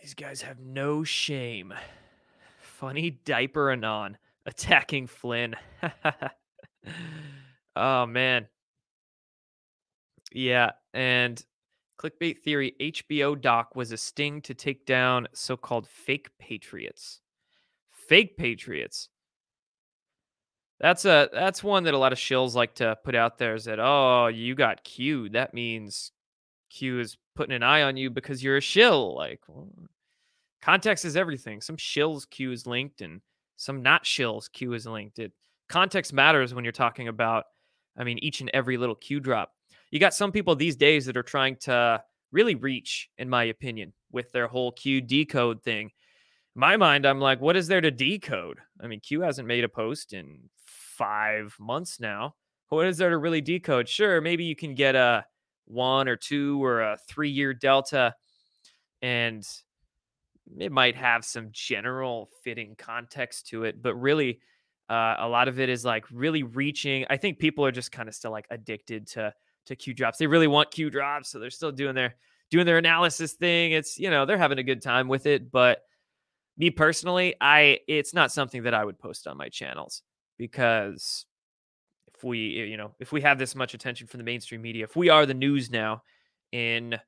[0.00, 1.74] These guys have no shame.
[2.82, 5.54] Funny diaper anon attacking Flynn.
[7.76, 8.48] oh man.
[10.32, 11.40] Yeah, and
[11.96, 17.20] clickbait theory HBO doc was a sting to take down so-called fake patriots.
[17.92, 19.10] Fake patriots.
[20.80, 23.66] That's a that's one that a lot of shills like to put out there is
[23.66, 26.10] that oh you got Q that means
[26.68, 29.68] Q is putting an eye on you because you're a shill like well,
[30.62, 31.60] Context is everything.
[31.60, 33.20] Some shills Q is linked and
[33.56, 35.18] some not shills Q is linked.
[35.18, 35.32] It
[35.68, 37.44] context matters when you're talking about,
[37.98, 39.52] I mean, each and every little Q drop.
[39.90, 43.92] You got some people these days that are trying to really reach, in my opinion,
[44.10, 45.86] with their whole Q decode thing.
[46.54, 48.58] In my mind, I'm like, what is there to decode?
[48.80, 52.34] I mean, Q hasn't made a post in five months now.
[52.68, 53.88] what is there to really decode?
[53.88, 55.26] Sure, maybe you can get a
[55.66, 58.14] one or two or a three year delta,
[59.02, 59.44] and
[60.58, 64.40] it might have some general fitting context to it, but really,
[64.90, 67.06] uh, a lot of it is like really reaching.
[67.08, 69.32] I think people are just kind of still like addicted to
[69.66, 70.18] to Q drops.
[70.18, 72.16] They really want Q drops, so they're still doing their
[72.50, 73.72] doing their analysis thing.
[73.72, 75.82] It's you know they're having a good time with it, but
[76.58, 80.02] me personally, I it's not something that I would post on my channels
[80.36, 81.26] because
[82.14, 84.96] if we you know if we have this much attention from the mainstream media, if
[84.96, 86.02] we are the news now
[86.50, 86.98] in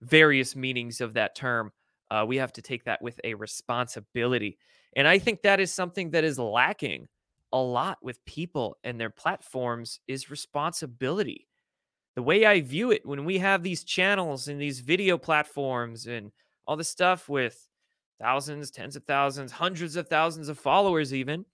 [0.00, 1.72] various meanings of that term,
[2.10, 4.58] uh, we have to take that with a responsibility.
[4.94, 7.08] And I think that is something that is lacking
[7.52, 11.46] a lot with people and their platforms is responsibility.
[12.14, 16.32] The way I view it when we have these channels and these video platforms and
[16.66, 17.68] all this stuff with
[18.20, 21.44] thousands, tens of thousands, hundreds of thousands of followers, even,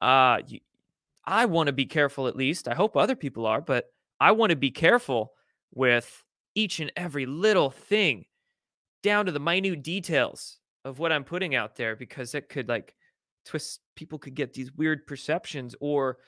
[0.00, 0.60] uh, you,
[1.24, 2.68] I want to be careful at least.
[2.68, 3.86] I hope other people are, but
[4.20, 5.32] I want to be careful
[5.74, 6.22] with
[6.54, 8.24] each and every little thing
[9.02, 12.94] down to the minute details of what I'm putting out there because it could like
[13.44, 16.18] twist people could get these weird perceptions or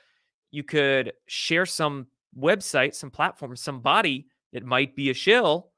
[0.51, 2.07] you could share some
[2.37, 5.71] website, some platform, somebody that might be a shill.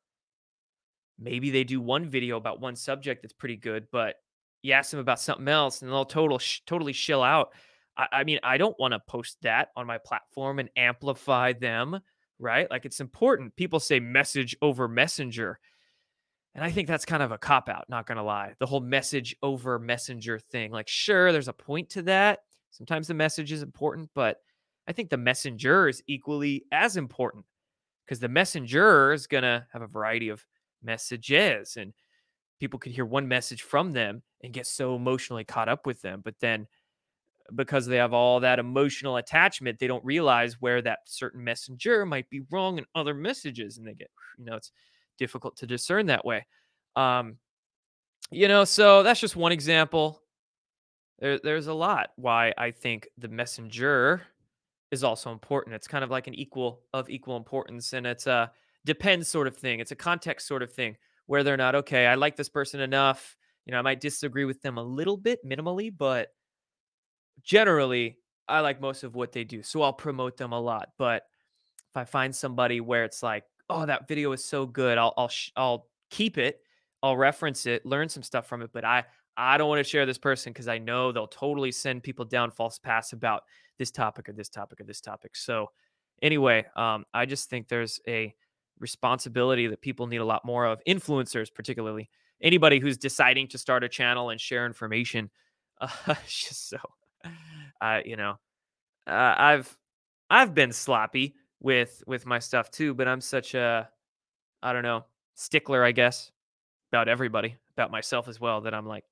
[1.20, 4.16] Maybe they do one video about one subject that's pretty good, but
[4.64, 7.50] you ask them about something else and they'll total sh- totally shill out.
[7.96, 12.00] I, I mean, I don't want to post that on my platform and amplify them,
[12.40, 12.70] right?
[12.72, 13.56] Like it's important.
[13.56, 15.60] People say message over messenger.
[16.56, 18.54] And I think that's kind of a cop out, not going to lie.
[18.60, 20.72] The whole message over messenger thing.
[20.72, 22.40] Like, sure, there's a point to that.
[22.70, 24.38] Sometimes the message is important, but
[24.88, 27.46] I think the messenger is equally as important
[28.06, 30.46] because the messenger is going to have a variety of
[30.84, 31.94] messages and
[32.60, 36.22] people could hear one message from them and get so emotionally caught up with them.
[36.24, 36.68] But then
[37.56, 42.30] because they have all that emotional attachment, they don't realize where that certain messenger might
[42.30, 43.78] be wrong in other messages.
[43.78, 44.72] And they get, you know, it's
[45.18, 46.46] difficult to discern that way.
[46.96, 47.38] Um,
[48.32, 50.22] you know, so that's just one example.
[51.20, 54.24] There, there's a lot why I think the messenger
[54.92, 55.76] is also important.
[55.76, 58.52] It's kind of like an equal of equal importance, and it's a
[58.86, 59.80] depends sort of thing.
[59.80, 62.06] It's a context sort of thing where they're not okay.
[62.06, 63.36] I like this person enough.
[63.66, 66.30] You know, I might disagree with them a little bit, minimally, but
[67.44, 69.64] generally, I like most of what they do.
[69.64, 70.90] So I'll promote them a lot.
[70.98, 71.24] But
[71.90, 75.28] if I find somebody where it's like, oh, that video is so good, I'll I'll
[75.30, 76.62] sh- I'll keep it,
[77.02, 78.72] I'll reference it, learn some stuff from it.
[78.72, 79.04] But I
[79.36, 82.52] I don't want to share this person because I know they'll totally send people down
[82.52, 83.44] false paths about
[83.80, 85.36] this topic or this topic or this topic.
[85.36, 85.72] So
[86.22, 88.34] anyway, um, I just think there's a
[88.80, 90.82] responsibility that people need a lot more of.
[90.88, 92.10] Influencers, particularly
[92.42, 95.30] anybody who's deciding to start a channel and share information.
[95.82, 96.78] Uh, just so,
[97.82, 98.36] uh, you know,
[99.08, 99.78] uh, I've
[100.30, 103.90] I've been sloppy with with my stuff too, but I'm such a
[104.62, 106.32] I don't know stickler, I guess,
[106.92, 108.62] about everybody, about myself as well.
[108.62, 109.06] That I'm like,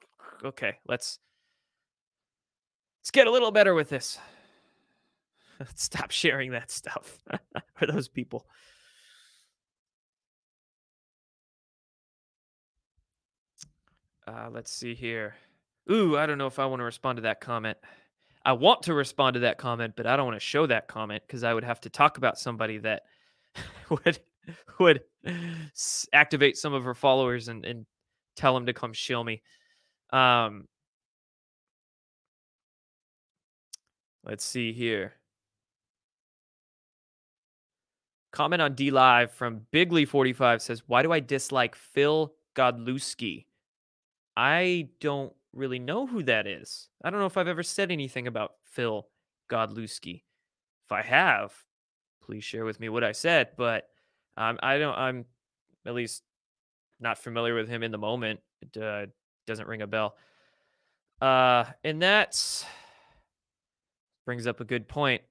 [0.44, 1.18] okay, let's
[3.00, 4.20] let's get a little better with this.
[5.60, 7.24] Let's Stop sharing that stuff
[7.76, 8.46] for those people.
[14.28, 15.36] Uh, let's see here.
[15.92, 17.78] Ooh, I don't know if I want to respond to that comment.
[18.44, 21.24] I want to respond to that comment, but I don't want to show that comment
[21.26, 23.04] because I would have to talk about somebody that
[23.90, 24.20] would
[24.80, 25.02] would
[26.14, 27.86] activate some of her followers and, and
[28.36, 29.42] tell them to come shill me.
[30.12, 30.68] Um,
[34.24, 35.14] let's see here.
[38.32, 43.46] Comment on D Live from Bigley45 says, Why do I dislike Phil Godlewski?
[44.38, 46.90] I don't really know who that is.
[47.04, 49.08] I don't know if I've ever said anything about Phil
[49.50, 50.24] Godlewski.
[50.86, 51.54] If I have,
[52.24, 53.50] please share with me what I said.
[53.58, 53.88] But
[54.38, 54.98] um, I don't.
[54.98, 55.26] I'm
[55.86, 56.24] at least
[57.00, 58.40] not familiar with him in the moment.
[58.62, 59.06] It uh,
[59.48, 60.16] doesn't ring a bell.
[61.22, 62.66] Uh, and that
[64.26, 65.22] brings up a good point.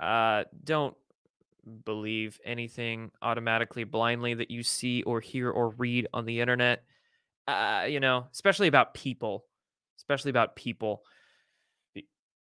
[0.00, 0.96] Uh, don't
[1.84, 6.84] believe anything automatically blindly that you see or hear or read on the internet.
[7.46, 9.44] Uh, you know, especially about people,
[9.98, 11.02] especially about people,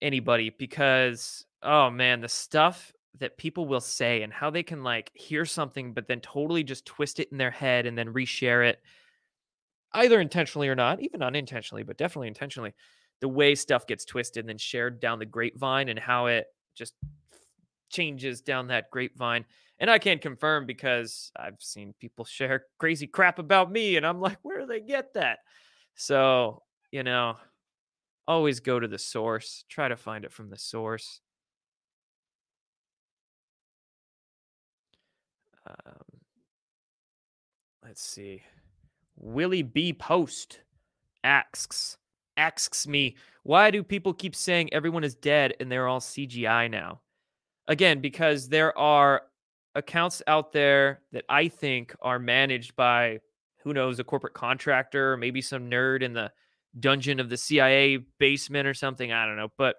[0.01, 5.11] anybody, because oh man, the stuff that people will say and how they can like
[5.13, 8.79] hear something, but then totally just twist it in their head and then reshare it,
[9.93, 12.73] either intentionally or not, even unintentionally, but definitely intentionally.
[13.21, 16.93] The way stuff gets twisted and then shared down the grapevine and how it just
[17.89, 19.45] changes down that grapevine.
[19.79, 24.19] And I can't confirm because I've seen people share crazy crap about me, and I'm
[24.19, 25.39] like, where do they get that?
[25.95, 27.35] So, you know,
[28.27, 31.21] always go to the source, try to find it from the source.
[35.67, 36.19] Um,
[37.83, 38.43] let's see.
[39.17, 39.93] Willie B.
[39.93, 40.61] Post
[41.23, 41.97] asks
[42.37, 47.01] asks me, why do people keep saying everyone is dead and they're all CGI now?
[47.69, 49.21] Again, because there are
[49.75, 53.19] accounts out there that I think are managed by
[53.63, 56.31] who knows, a corporate contractor, or maybe some nerd in the
[56.79, 59.11] dungeon of the CIA basement or something.
[59.11, 59.51] I don't know.
[59.57, 59.75] But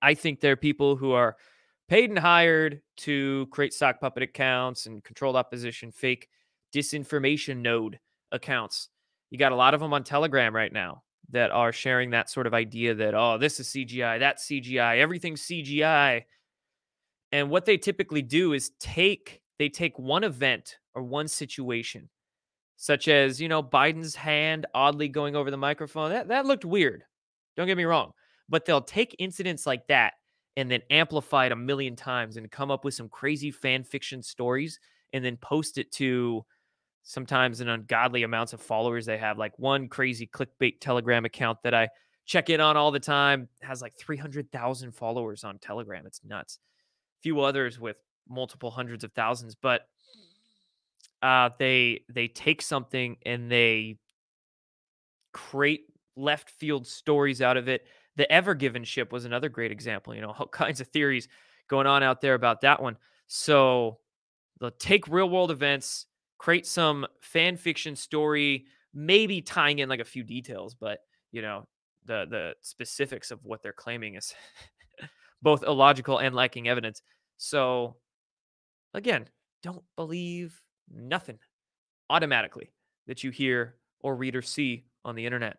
[0.00, 1.36] I think there are people who are
[1.88, 6.28] paid and hired to create sock puppet accounts and controlled opposition, fake
[6.74, 7.98] disinformation node
[8.32, 8.88] accounts.
[9.30, 12.46] You got a lot of them on Telegram right now that are sharing that sort
[12.46, 16.22] of idea that, oh, this is CGI, that's CGI, everything's CGI.
[17.32, 22.08] And what they typically do is take they take one event or one situation,
[22.76, 26.10] such as, you know, Biden's hand oddly going over the microphone.
[26.10, 27.04] That that looked weird.
[27.56, 28.12] Don't get me wrong.
[28.48, 30.14] But they'll take incidents like that
[30.56, 34.22] and then amplify it a million times and come up with some crazy fan fiction
[34.22, 34.78] stories
[35.12, 36.44] and then post it to
[37.02, 39.38] sometimes an ungodly amounts of followers they have.
[39.38, 41.88] Like one crazy clickbait Telegram account that I
[42.24, 46.06] check in on all the time has like 300,000 followers on Telegram.
[46.06, 46.58] It's nuts.
[47.22, 47.96] Few others with
[48.28, 49.88] multiple hundreds of thousands, but
[51.22, 53.98] uh, they they take something and they
[55.32, 57.86] create left field stories out of it.
[58.16, 60.14] The Ever Given ship was another great example.
[60.14, 61.28] You know, all kinds of theories
[61.68, 62.96] going on out there about that one.
[63.26, 63.98] So
[64.60, 66.06] they'll take real world events,
[66.38, 71.00] create some fan fiction story, maybe tying in like a few details, but
[71.32, 71.66] you know,
[72.04, 74.34] the the specifics of what they're claiming is
[75.46, 77.02] both illogical and lacking evidence.
[77.36, 77.94] So
[78.94, 79.28] again,
[79.62, 80.60] don't believe
[80.92, 81.38] nothing
[82.10, 82.72] automatically
[83.06, 85.58] that you hear or read or see on the internet.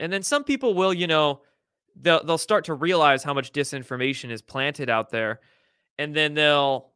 [0.00, 1.42] And then some people will, you know,
[1.94, 5.38] they'll they'll start to realize how much disinformation is planted out there
[5.96, 6.90] and then they'll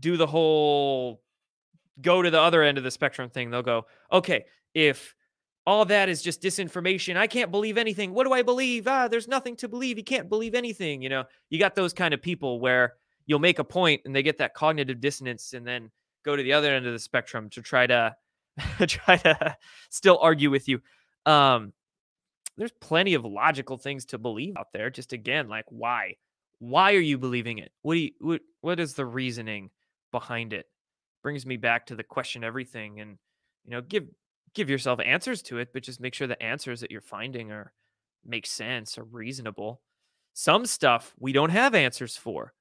[0.00, 1.22] do the whole
[2.02, 3.52] go to the other end of the spectrum thing.
[3.52, 5.14] They'll go, "Okay, if
[5.66, 7.16] all that is just disinformation.
[7.16, 8.12] I can't believe anything.
[8.12, 8.88] What do I believe?
[8.88, 9.98] Ah, there's nothing to believe.
[9.98, 11.02] You can't believe anything.
[11.02, 12.94] You know, you got those kind of people where
[13.26, 15.90] you'll make a point and they get that cognitive dissonance and then
[16.24, 18.14] go to the other end of the spectrum to try to
[18.86, 19.56] try to
[19.90, 20.80] still argue with you.
[21.26, 21.72] Um,
[22.56, 24.90] there's plenty of logical things to believe out there.
[24.90, 26.16] Just again, like why?
[26.58, 27.72] Why are you believing it?
[27.82, 29.70] What do you what what is the reasoning
[30.10, 30.66] behind it?
[31.22, 33.18] Brings me back to the question everything and
[33.64, 34.06] you know, give
[34.54, 37.72] give yourself answers to it, but just make sure the answers that you're finding are
[38.24, 39.80] make sense or reasonable.
[40.32, 42.54] Some stuff we don't have answers for.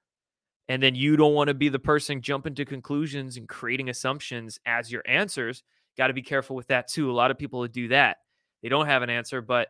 [0.68, 4.60] And then you don't want to be the person jumping to conclusions and creating assumptions
[4.66, 5.64] as your answers.
[5.98, 7.10] Got to be careful with that too.
[7.10, 8.18] A lot of people do that.
[8.62, 9.70] They don't have an answer, but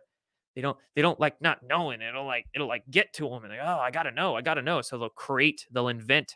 [0.55, 2.01] they don't they don't like not knowing.
[2.01, 4.61] It'll like it'll like get to them and like, oh, I gotta know, I gotta
[4.61, 4.81] know.
[4.81, 6.35] So they'll create, they'll invent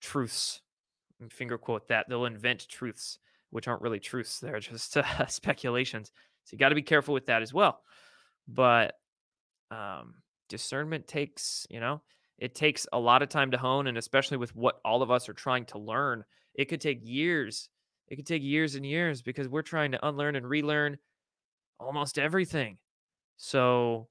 [0.00, 0.60] truths.
[1.30, 2.06] Finger quote that.
[2.08, 3.18] They'll invent truths
[3.52, 4.40] which aren't really truths.
[4.40, 6.10] They're just uh, speculations.
[6.44, 7.80] So you got to be careful with that as well.
[8.48, 8.94] But
[9.70, 10.14] um,
[10.48, 12.02] discernment takes, you know,
[12.38, 15.28] it takes a lot of time to hone, and especially with what all of us
[15.28, 17.68] are trying to learn, it could take years.
[18.08, 20.98] It could take years and years because we're trying to unlearn and relearn
[21.78, 22.78] almost everything.
[23.36, 24.08] So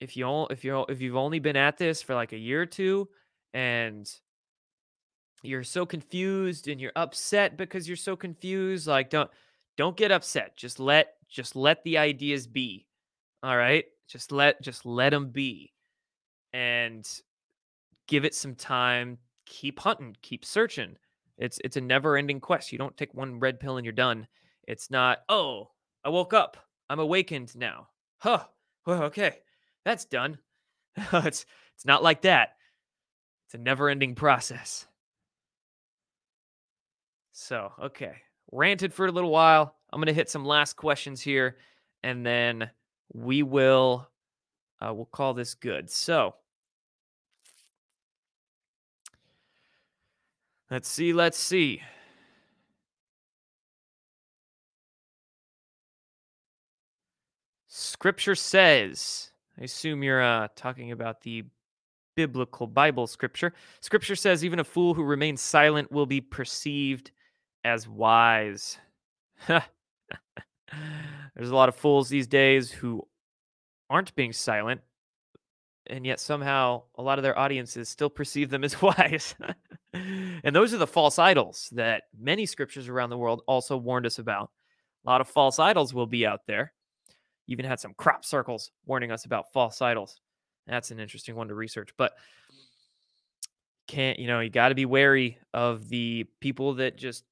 [0.00, 2.66] if you if you if you've only been at this for like a year or
[2.66, 3.08] two,
[3.52, 4.10] and
[5.42, 9.30] you're so confused and you're upset because you're so confused like don't
[9.76, 12.86] don't get upset just let just let the ideas be
[13.42, 13.84] all right?
[14.08, 15.72] Just let just let them be
[16.52, 17.08] and
[18.08, 20.96] give it some time keep hunting keep searching.
[21.38, 24.26] It's it's a never ending quest you don't take one red pill and you're done.
[24.64, 25.70] It's not oh
[26.04, 26.56] i woke up
[26.88, 27.88] i'm awakened now.
[28.18, 28.44] Huh
[28.86, 29.38] well, okay
[29.84, 30.38] that's done.
[31.12, 32.56] It's it's not like that.
[33.46, 34.86] It's a never ending process
[37.32, 38.14] so, okay.
[38.52, 39.76] Ranted for a little while.
[39.92, 41.56] I'm going to hit some last questions here
[42.02, 42.70] and then
[43.12, 44.08] we will
[44.80, 45.90] uh, we'll call this good.
[45.90, 46.34] So,
[50.70, 51.82] let's see, let's see.
[57.68, 61.44] Scripture says, I assume you're uh, talking about the
[62.16, 63.52] biblical Bible scripture.
[63.80, 67.10] Scripture says, even a fool who remains silent will be perceived
[67.64, 68.78] as wise.
[69.48, 73.06] There's a lot of fools these days who
[73.88, 74.80] aren't being silent,
[75.86, 79.34] and yet somehow a lot of their audiences still perceive them as wise.
[79.92, 84.18] and those are the false idols that many scriptures around the world also warned us
[84.18, 84.50] about.
[85.04, 86.72] A lot of false idols will be out there.
[87.48, 90.20] Even had some crop circles warning us about false idols.
[90.66, 91.90] That's an interesting one to research.
[91.96, 92.12] But
[93.88, 97.24] can't, you know, you got to be wary of the people that just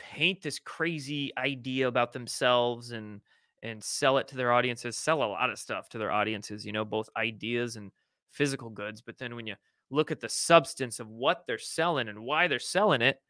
[0.00, 3.20] paint this crazy idea about themselves and
[3.62, 6.72] and sell it to their audiences, sell a lot of stuff to their audiences, you
[6.72, 7.90] know, both ideas and
[8.30, 9.02] physical goods.
[9.02, 9.54] But then when you
[9.90, 13.20] look at the substance of what they're selling and why they're selling it,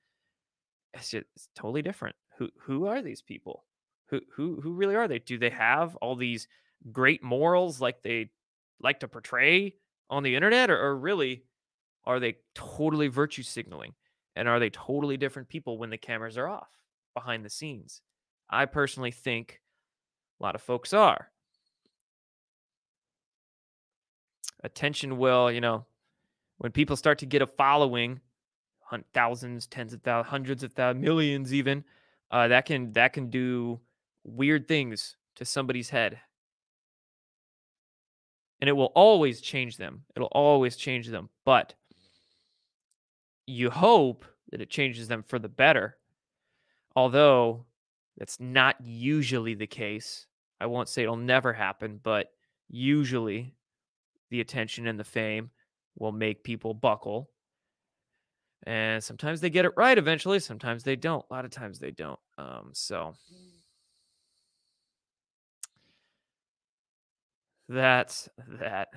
[0.95, 2.15] it's, just, it's totally different.
[2.39, 3.65] Who who are these people?
[4.11, 5.19] Who who who really are they?
[5.19, 6.49] Do they have all these
[6.93, 8.31] great morals like they
[8.81, 9.75] like to portray
[10.09, 11.45] on the internet, or, or really
[12.05, 13.95] are they totally virtue signaling?
[14.41, 16.71] And are they totally different people when the cameras are off
[17.13, 18.01] behind the scenes?
[18.49, 19.61] I personally think
[20.41, 21.29] a lot of folks are.
[24.65, 25.85] Attention will, you know,
[26.57, 28.21] when people start to get a following,
[29.13, 31.85] thousands, tens of thousands, hundreds of thousands, millions, even,
[32.31, 33.79] uh, that can that can do
[34.25, 36.19] weird things to somebody's head,
[38.59, 40.05] and it will always change them.
[40.17, 41.75] It'll always change them, but
[43.47, 45.97] you hope that it changes them for the better.
[46.97, 47.65] Although
[48.17, 50.27] that's not usually the case.
[50.61, 52.33] I won't say it'll never happen, but
[52.69, 53.55] usually
[54.31, 55.51] the attention and the fame
[55.99, 57.31] will make people buckle.
[58.65, 61.25] And sometimes they get it right eventually, sometimes they don't.
[61.31, 62.21] A lot of times they don't.
[62.37, 63.15] Um, so
[67.69, 68.29] that's
[68.61, 68.89] that.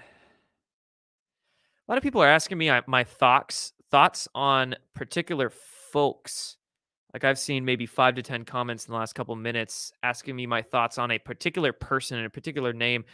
[1.87, 6.57] A lot of people are asking me uh, my thoughts thoughts on particular folks.
[7.13, 10.47] Like I've seen maybe five to 10 comments in the last couple minutes asking me
[10.47, 13.05] my thoughts on a particular person and a particular name.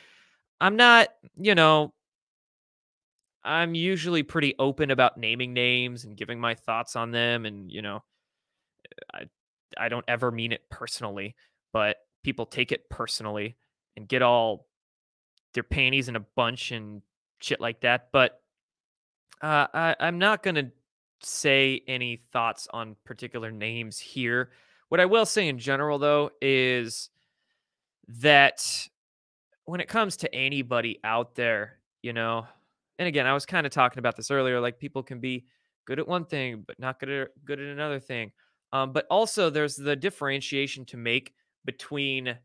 [0.61, 1.93] I'm not, you know,
[3.43, 7.45] I'm usually pretty open about naming names and giving my thoughts on them.
[7.45, 7.99] And, you know,
[9.13, 9.23] I,
[9.77, 11.36] I don't ever mean it personally,
[11.73, 13.57] but people take it personally
[13.97, 14.65] and get all
[15.53, 17.01] their panties in a bunch and
[17.41, 18.07] shit like that.
[18.13, 18.39] But
[19.41, 20.71] uh, I, I'm not going to
[21.21, 24.51] say any thoughts on particular names here.
[24.89, 27.09] What I will say in general, though, is
[28.07, 28.65] that
[29.65, 32.47] when it comes to anybody out there, you know,
[32.97, 35.45] and again, I was kind of talking about this earlier, like people can be
[35.85, 38.31] good at one thing, but not good at good at another thing.
[38.73, 41.33] Um, but also, there's the differentiation to make
[41.65, 42.37] between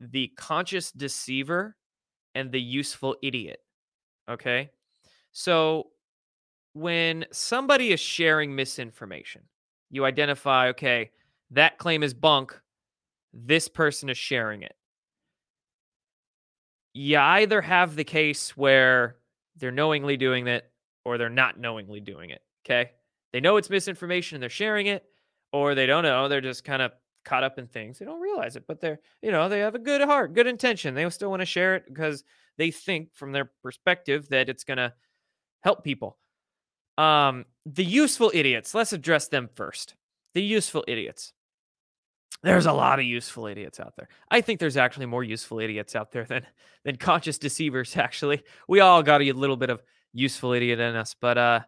[0.00, 1.76] the conscious deceiver
[2.34, 3.60] and the useful idiot.
[4.28, 4.70] Okay,
[5.32, 5.88] so
[6.72, 9.42] when somebody is sharing misinformation,
[9.90, 11.10] you identify, okay,
[11.50, 12.58] that claim is bunk.
[13.32, 14.74] This person is sharing it.
[16.94, 19.16] You either have the case where
[19.56, 20.70] they're knowingly doing it
[21.04, 22.42] or they're not knowingly doing it.
[22.64, 22.90] Okay.
[23.32, 25.04] They know it's misinformation and they're sharing it,
[25.52, 26.28] or they don't know.
[26.28, 26.92] They're just kind of
[27.24, 27.98] caught up in things.
[27.98, 30.94] They don't realize it, but they're, you know, they have a good heart, good intention.
[30.94, 32.24] They still want to share it because
[32.58, 34.92] they think from their perspective that it's going to
[35.62, 36.18] help people.
[37.00, 39.94] Um, the useful idiots, let's address them first.
[40.34, 41.32] The useful idiots.
[42.42, 44.08] There's a lot of useful idiots out there.
[44.30, 46.46] I think there's actually more useful idiots out there than
[46.84, 48.42] than conscious deceivers actually.
[48.68, 49.82] We all got a little bit of
[50.12, 51.60] useful idiot in us, but uh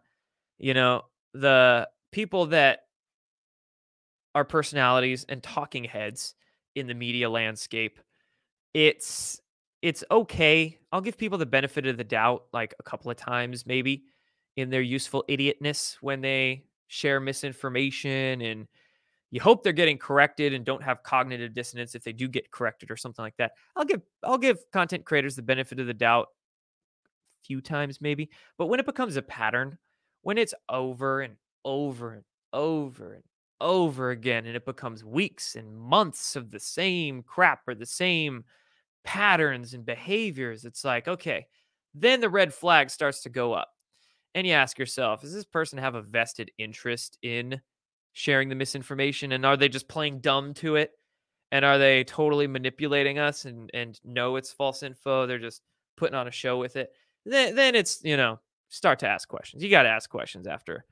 [0.59, 1.03] you know,
[1.33, 2.81] the people that
[4.35, 6.35] are personalities and talking heads
[6.75, 7.99] in the media landscape,
[8.75, 9.41] it's
[9.81, 10.79] it's okay.
[10.93, 14.05] I'll give people the benefit of the doubt like a couple of times maybe
[14.57, 18.69] in their useful idiotness when they share misinformation and
[19.31, 22.91] you hope they're getting corrected and don't have cognitive dissonance if they do get corrected
[22.91, 23.53] or something like that.
[23.75, 26.29] I'll give I'll give content creators the benefit of the doubt
[27.07, 29.79] a few times maybe, but when it becomes a pattern,
[30.21, 33.25] when it's over and over and over and
[33.59, 38.45] over again and it becomes weeks and months of the same crap or the same
[39.03, 41.47] patterns and behaviors, it's like, okay,
[41.95, 43.71] then the red flag starts to go up
[44.35, 47.61] and you ask yourself, does this person have a vested interest in
[48.13, 49.33] sharing the misinformation?
[49.33, 50.93] And are they just playing dumb to it?
[51.51, 55.27] And are they totally manipulating us and, and know it's false info?
[55.27, 55.63] They're just
[55.97, 56.91] putting on a show with it.
[57.27, 59.63] Then, then it's, you know, start to ask questions.
[59.63, 60.85] You got to ask questions after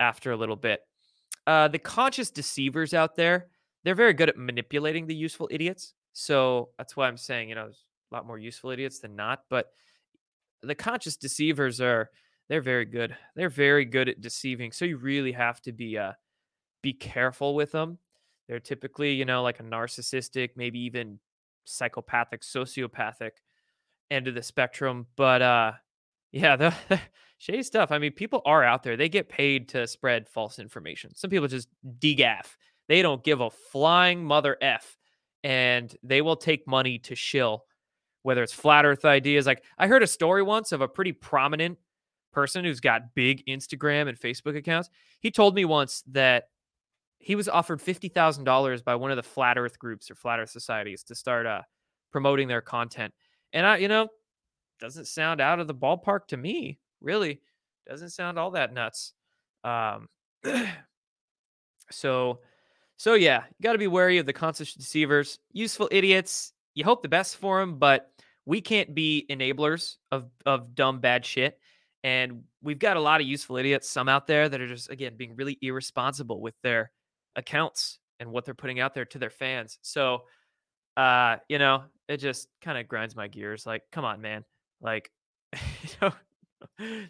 [0.00, 0.80] after a little bit.
[1.46, 3.46] Uh, the conscious deceivers out there,
[3.84, 5.94] they're very good at manipulating the useful idiots.
[6.12, 9.44] So that's why I'm saying, you know, there's a lot more useful idiots than not.
[9.48, 9.66] But
[10.62, 12.10] the conscious deceivers are
[12.48, 13.16] they're very good.
[13.34, 14.72] They're very good at deceiving.
[14.72, 16.12] So you really have to be uh
[16.82, 17.98] be careful with them.
[18.48, 21.18] They're typically, you know, like a narcissistic, maybe even
[21.64, 23.30] psychopathic, sociopathic
[24.10, 25.06] end of the spectrum.
[25.16, 25.72] But uh
[26.32, 26.56] yeah,
[26.88, 27.00] the
[27.38, 27.90] shady stuff.
[27.90, 28.96] I mean, people are out there.
[28.96, 31.14] They get paid to spread false information.
[31.14, 31.68] Some people just
[31.98, 32.56] degaff.
[32.88, 34.98] They don't give a flying mother F
[35.42, 37.64] and they will take money to shill
[38.24, 39.46] whether it's flat earth ideas.
[39.46, 41.78] Like I heard a story once of a pretty prominent
[42.34, 44.90] person who's got big Instagram and Facebook accounts.
[45.20, 46.48] He told me once that
[47.18, 50.40] he was offered fifty thousand dollars by one of the flat Earth groups or flat
[50.40, 51.62] Earth societies to start uh,
[52.12, 53.14] promoting their content.
[53.52, 54.08] And I, you know,
[54.80, 56.78] doesn't sound out of the ballpark to me.
[57.00, 57.40] Really,
[57.88, 59.14] doesn't sound all that nuts.
[59.62, 60.08] Um,
[61.90, 62.40] so,
[62.96, 66.52] so yeah, you got to be wary of the conscious deceivers, useful idiots.
[66.74, 68.10] You hope the best for them, but
[68.46, 71.58] we can't be enablers of of dumb bad shit.
[72.04, 75.14] And we've got a lot of useful idiots, some out there that are just again
[75.16, 76.92] being really irresponsible with their
[77.34, 79.78] accounts and what they're putting out there to their fans.
[79.80, 80.24] So,
[80.98, 83.66] uh, you know, it just kind of grinds my gears.
[83.66, 84.44] Like, come on, man.
[84.82, 85.10] Like,
[85.54, 86.12] you know,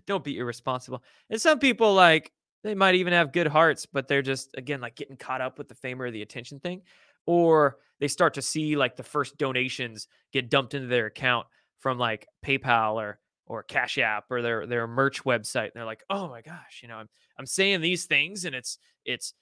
[0.07, 1.03] don't be irresponsible.
[1.29, 2.31] And some people like
[2.63, 5.69] they might even have good hearts, but they're just again like getting caught up with
[5.69, 6.83] the fame or the attention thing,
[7.27, 11.49] or they start to see like the first donations get dumped into their account
[11.81, 15.65] from like PayPal or or Cash App or their their merch website.
[15.65, 18.79] And they're like, oh my gosh, you know, I'm I'm saying these things and it's
[19.05, 19.35] it's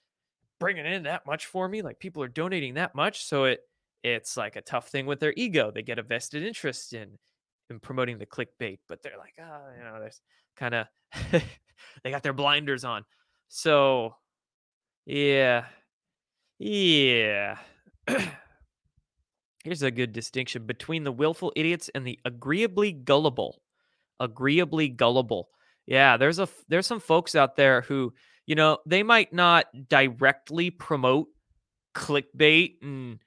[0.58, 1.82] bringing in that much for me.
[1.82, 3.60] Like people are donating that much, so it
[4.02, 5.70] it's like a tough thing with their ego.
[5.70, 7.18] They get a vested interest in
[7.70, 10.20] in promoting the clickbait, but they're like, oh, you know, there's
[10.56, 10.86] kind of
[12.04, 13.04] they got their blinders on.
[13.48, 14.16] So,
[15.06, 15.66] yeah,
[16.58, 17.58] yeah.
[19.64, 23.62] Here's a good distinction between the willful idiots and the agreeably gullible.
[24.22, 25.48] Agreeably gullible.
[25.86, 28.14] Yeah, there's a there's some folks out there who,
[28.46, 31.26] you know, they might not directly promote
[31.94, 33.18] clickbait and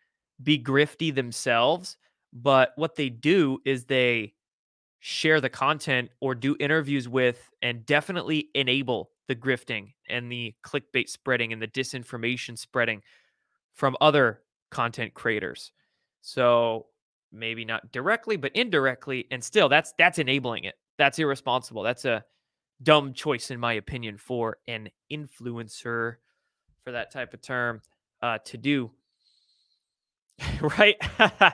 [0.42, 1.98] be grifty themselves,
[2.32, 4.34] but what they do is they
[5.00, 11.10] share the content or do interviews with and definitely enable the grifting and the clickbait
[11.10, 13.02] spreading and the disinformation spreading
[13.74, 14.42] from other
[14.72, 15.72] content creators.
[16.22, 16.88] So
[17.32, 20.76] maybe not directly but indirectly and still that's that's enabling it.
[20.98, 21.84] That's irresponsible.
[21.84, 22.24] That's a
[22.82, 26.16] dumb choice in my opinion for an influencer
[26.84, 27.82] for that type of term
[28.22, 28.92] uh to do.
[30.78, 30.96] right?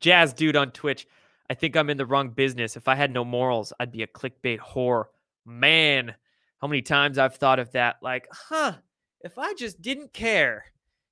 [0.00, 1.06] Jazz dude on Twitch.
[1.50, 2.76] I think I'm in the wrong business.
[2.76, 5.04] If I had no morals, I'd be a clickbait whore.
[5.44, 6.14] Man,
[6.60, 7.96] how many times I've thought of that.
[8.00, 8.74] Like, huh,
[9.20, 10.64] if I just didn't care,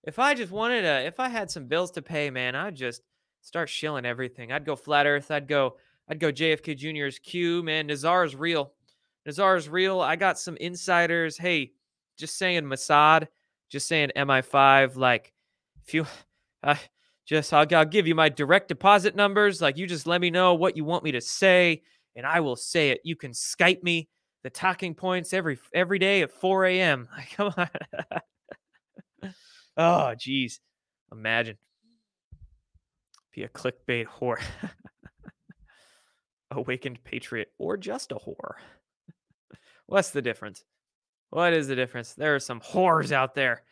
[0.04, 3.02] if I just wanted to, if I had some bills to pay, man, I'd just
[3.42, 4.52] start shilling everything.
[4.52, 5.30] I'd go flat earth.
[5.30, 5.76] I'd go,
[6.10, 7.86] I'd go JFK Jr.'s Q, man.
[7.86, 8.72] NESARA's real.
[9.28, 10.00] NESARA's real.
[10.00, 11.38] I got some insiders.
[11.38, 11.70] Hey,
[12.18, 13.28] just saying Mossad,
[13.68, 14.96] just saying MI5.
[14.96, 15.32] Like,
[15.86, 16.06] if you,
[16.64, 16.74] uh,
[17.26, 19.62] just I'll, I'll give you my direct deposit numbers.
[19.62, 21.82] Like, you just let me know what you want me to say,
[22.16, 23.00] and I will say it.
[23.04, 24.08] You can Skype me
[24.42, 27.08] the talking points every every day at 4 a.m.
[27.16, 27.54] Like, come
[29.22, 29.32] on.
[29.76, 30.60] oh, geez.
[31.12, 31.56] Imagine.
[33.32, 34.40] Be a clickbait whore.
[36.50, 38.54] Awakened patriot or just a whore.
[39.86, 40.64] What's the difference?
[41.30, 42.14] What is the difference?
[42.14, 43.62] There are some whores out there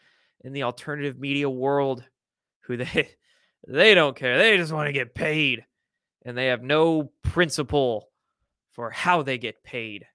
[0.45, 2.05] in the alternative media world
[2.61, 3.11] who they
[3.67, 4.39] they don't care.
[4.39, 5.65] They just want to get paid.
[6.25, 8.11] And they have no principle
[8.73, 10.07] for how they get paid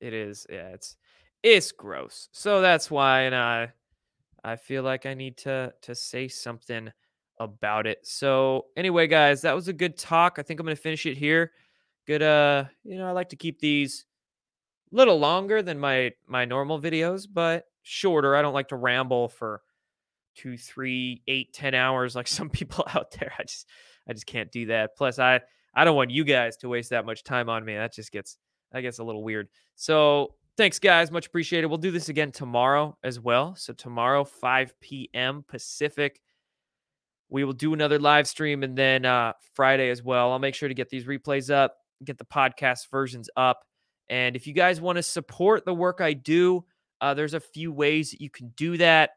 [0.00, 0.96] it is yeah it's
[1.42, 3.68] it's gross so that's why and i
[4.44, 6.90] i feel like i need to to say something
[7.40, 11.06] about it so anyway guys that was a good talk i think i'm gonna finish
[11.06, 11.52] it here
[12.06, 14.06] good uh you know i like to keep these
[14.92, 19.28] a little longer than my my normal videos but shorter i don't like to ramble
[19.28, 19.62] for
[20.34, 23.66] two three eight ten hours like some people out there i just
[24.08, 25.40] i just can't do that plus i
[25.74, 28.38] i don't want you guys to waste that much time on me that just gets
[28.72, 29.48] that gets a little weird.
[29.74, 31.10] So thanks, guys.
[31.10, 31.66] Much appreciated.
[31.66, 33.54] We'll do this again tomorrow as well.
[33.56, 35.44] So tomorrow, 5 p.m.
[35.46, 36.20] Pacific.
[37.30, 40.32] We will do another live stream and then uh, Friday as well.
[40.32, 43.64] I'll make sure to get these replays up, get the podcast versions up.
[44.08, 46.64] And if you guys want to support the work I do,
[47.00, 49.10] uh, there's a few ways that you can do that.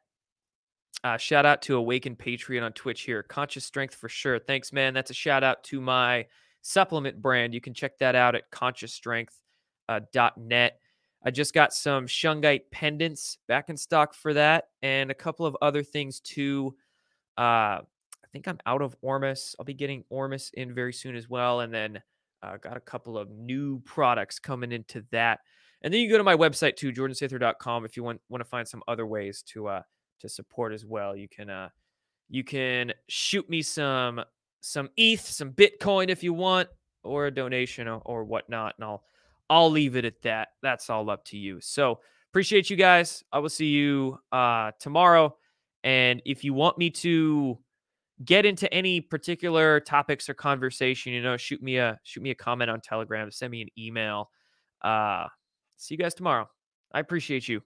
[1.03, 3.23] Uh, shout out to Awaken Patriot on Twitch here.
[3.23, 4.37] Conscious Strength for sure.
[4.39, 4.93] Thanks, man.
[4.93, 6.27] That's a shout out to my
[6.61, 7.53] supplement brand.
[7.53, 9.29] You can check that out at consciousstrength.net.
[9.87, 10.77] Uh,
[11.23, 15.55] I just got some shungite pendants back in stock for that and a couple of
[15.61, 16.75] other things too.
[17.37, 17.79] Uh,
[18.31, 19.55] think I'm out of Ormus.
[19.59, 21.61] I'll be getting Ormus in very soon as well.
[21.61, 22.01] And then
[22.43, 25.39] uh, got a couple of new products coming into that.
[25.81, 28.67] And then you go to my website too, jordansather.com if you want want to find
[28.67, 29.81] some other ways to uh
[30.19, 31.15] to support as well.
[31.15, 31.69] You can uh
[32.29, 34.21] you can shoot me some
[34.61, 36.69] some ETH, some Bitcoin if you want,
[37.03, 38.75] or a donation or, or whatnot.
[38.77, 39.03] And I'll
[39.49, 40.49] I'll leave it at that.
[40.61, 41.59] That's all up to you.
[41.61, 41.99] So
[42.31, 43.23] appreciate you guys.
[43.31, 45.35] I will see you uh tomorrow.
[45.83, 47.57] And if you want me to
[48.25, 52.35] get into any particular topics or conversation, you know, shoot me a shoot me a
[52.35, 54.29] comment on Telegram, send me an email.
[54.81, 55.27] Uh,
[55.77, 56.47] see you guys tomorrow.
[56.93, 57.59] I appreciate you.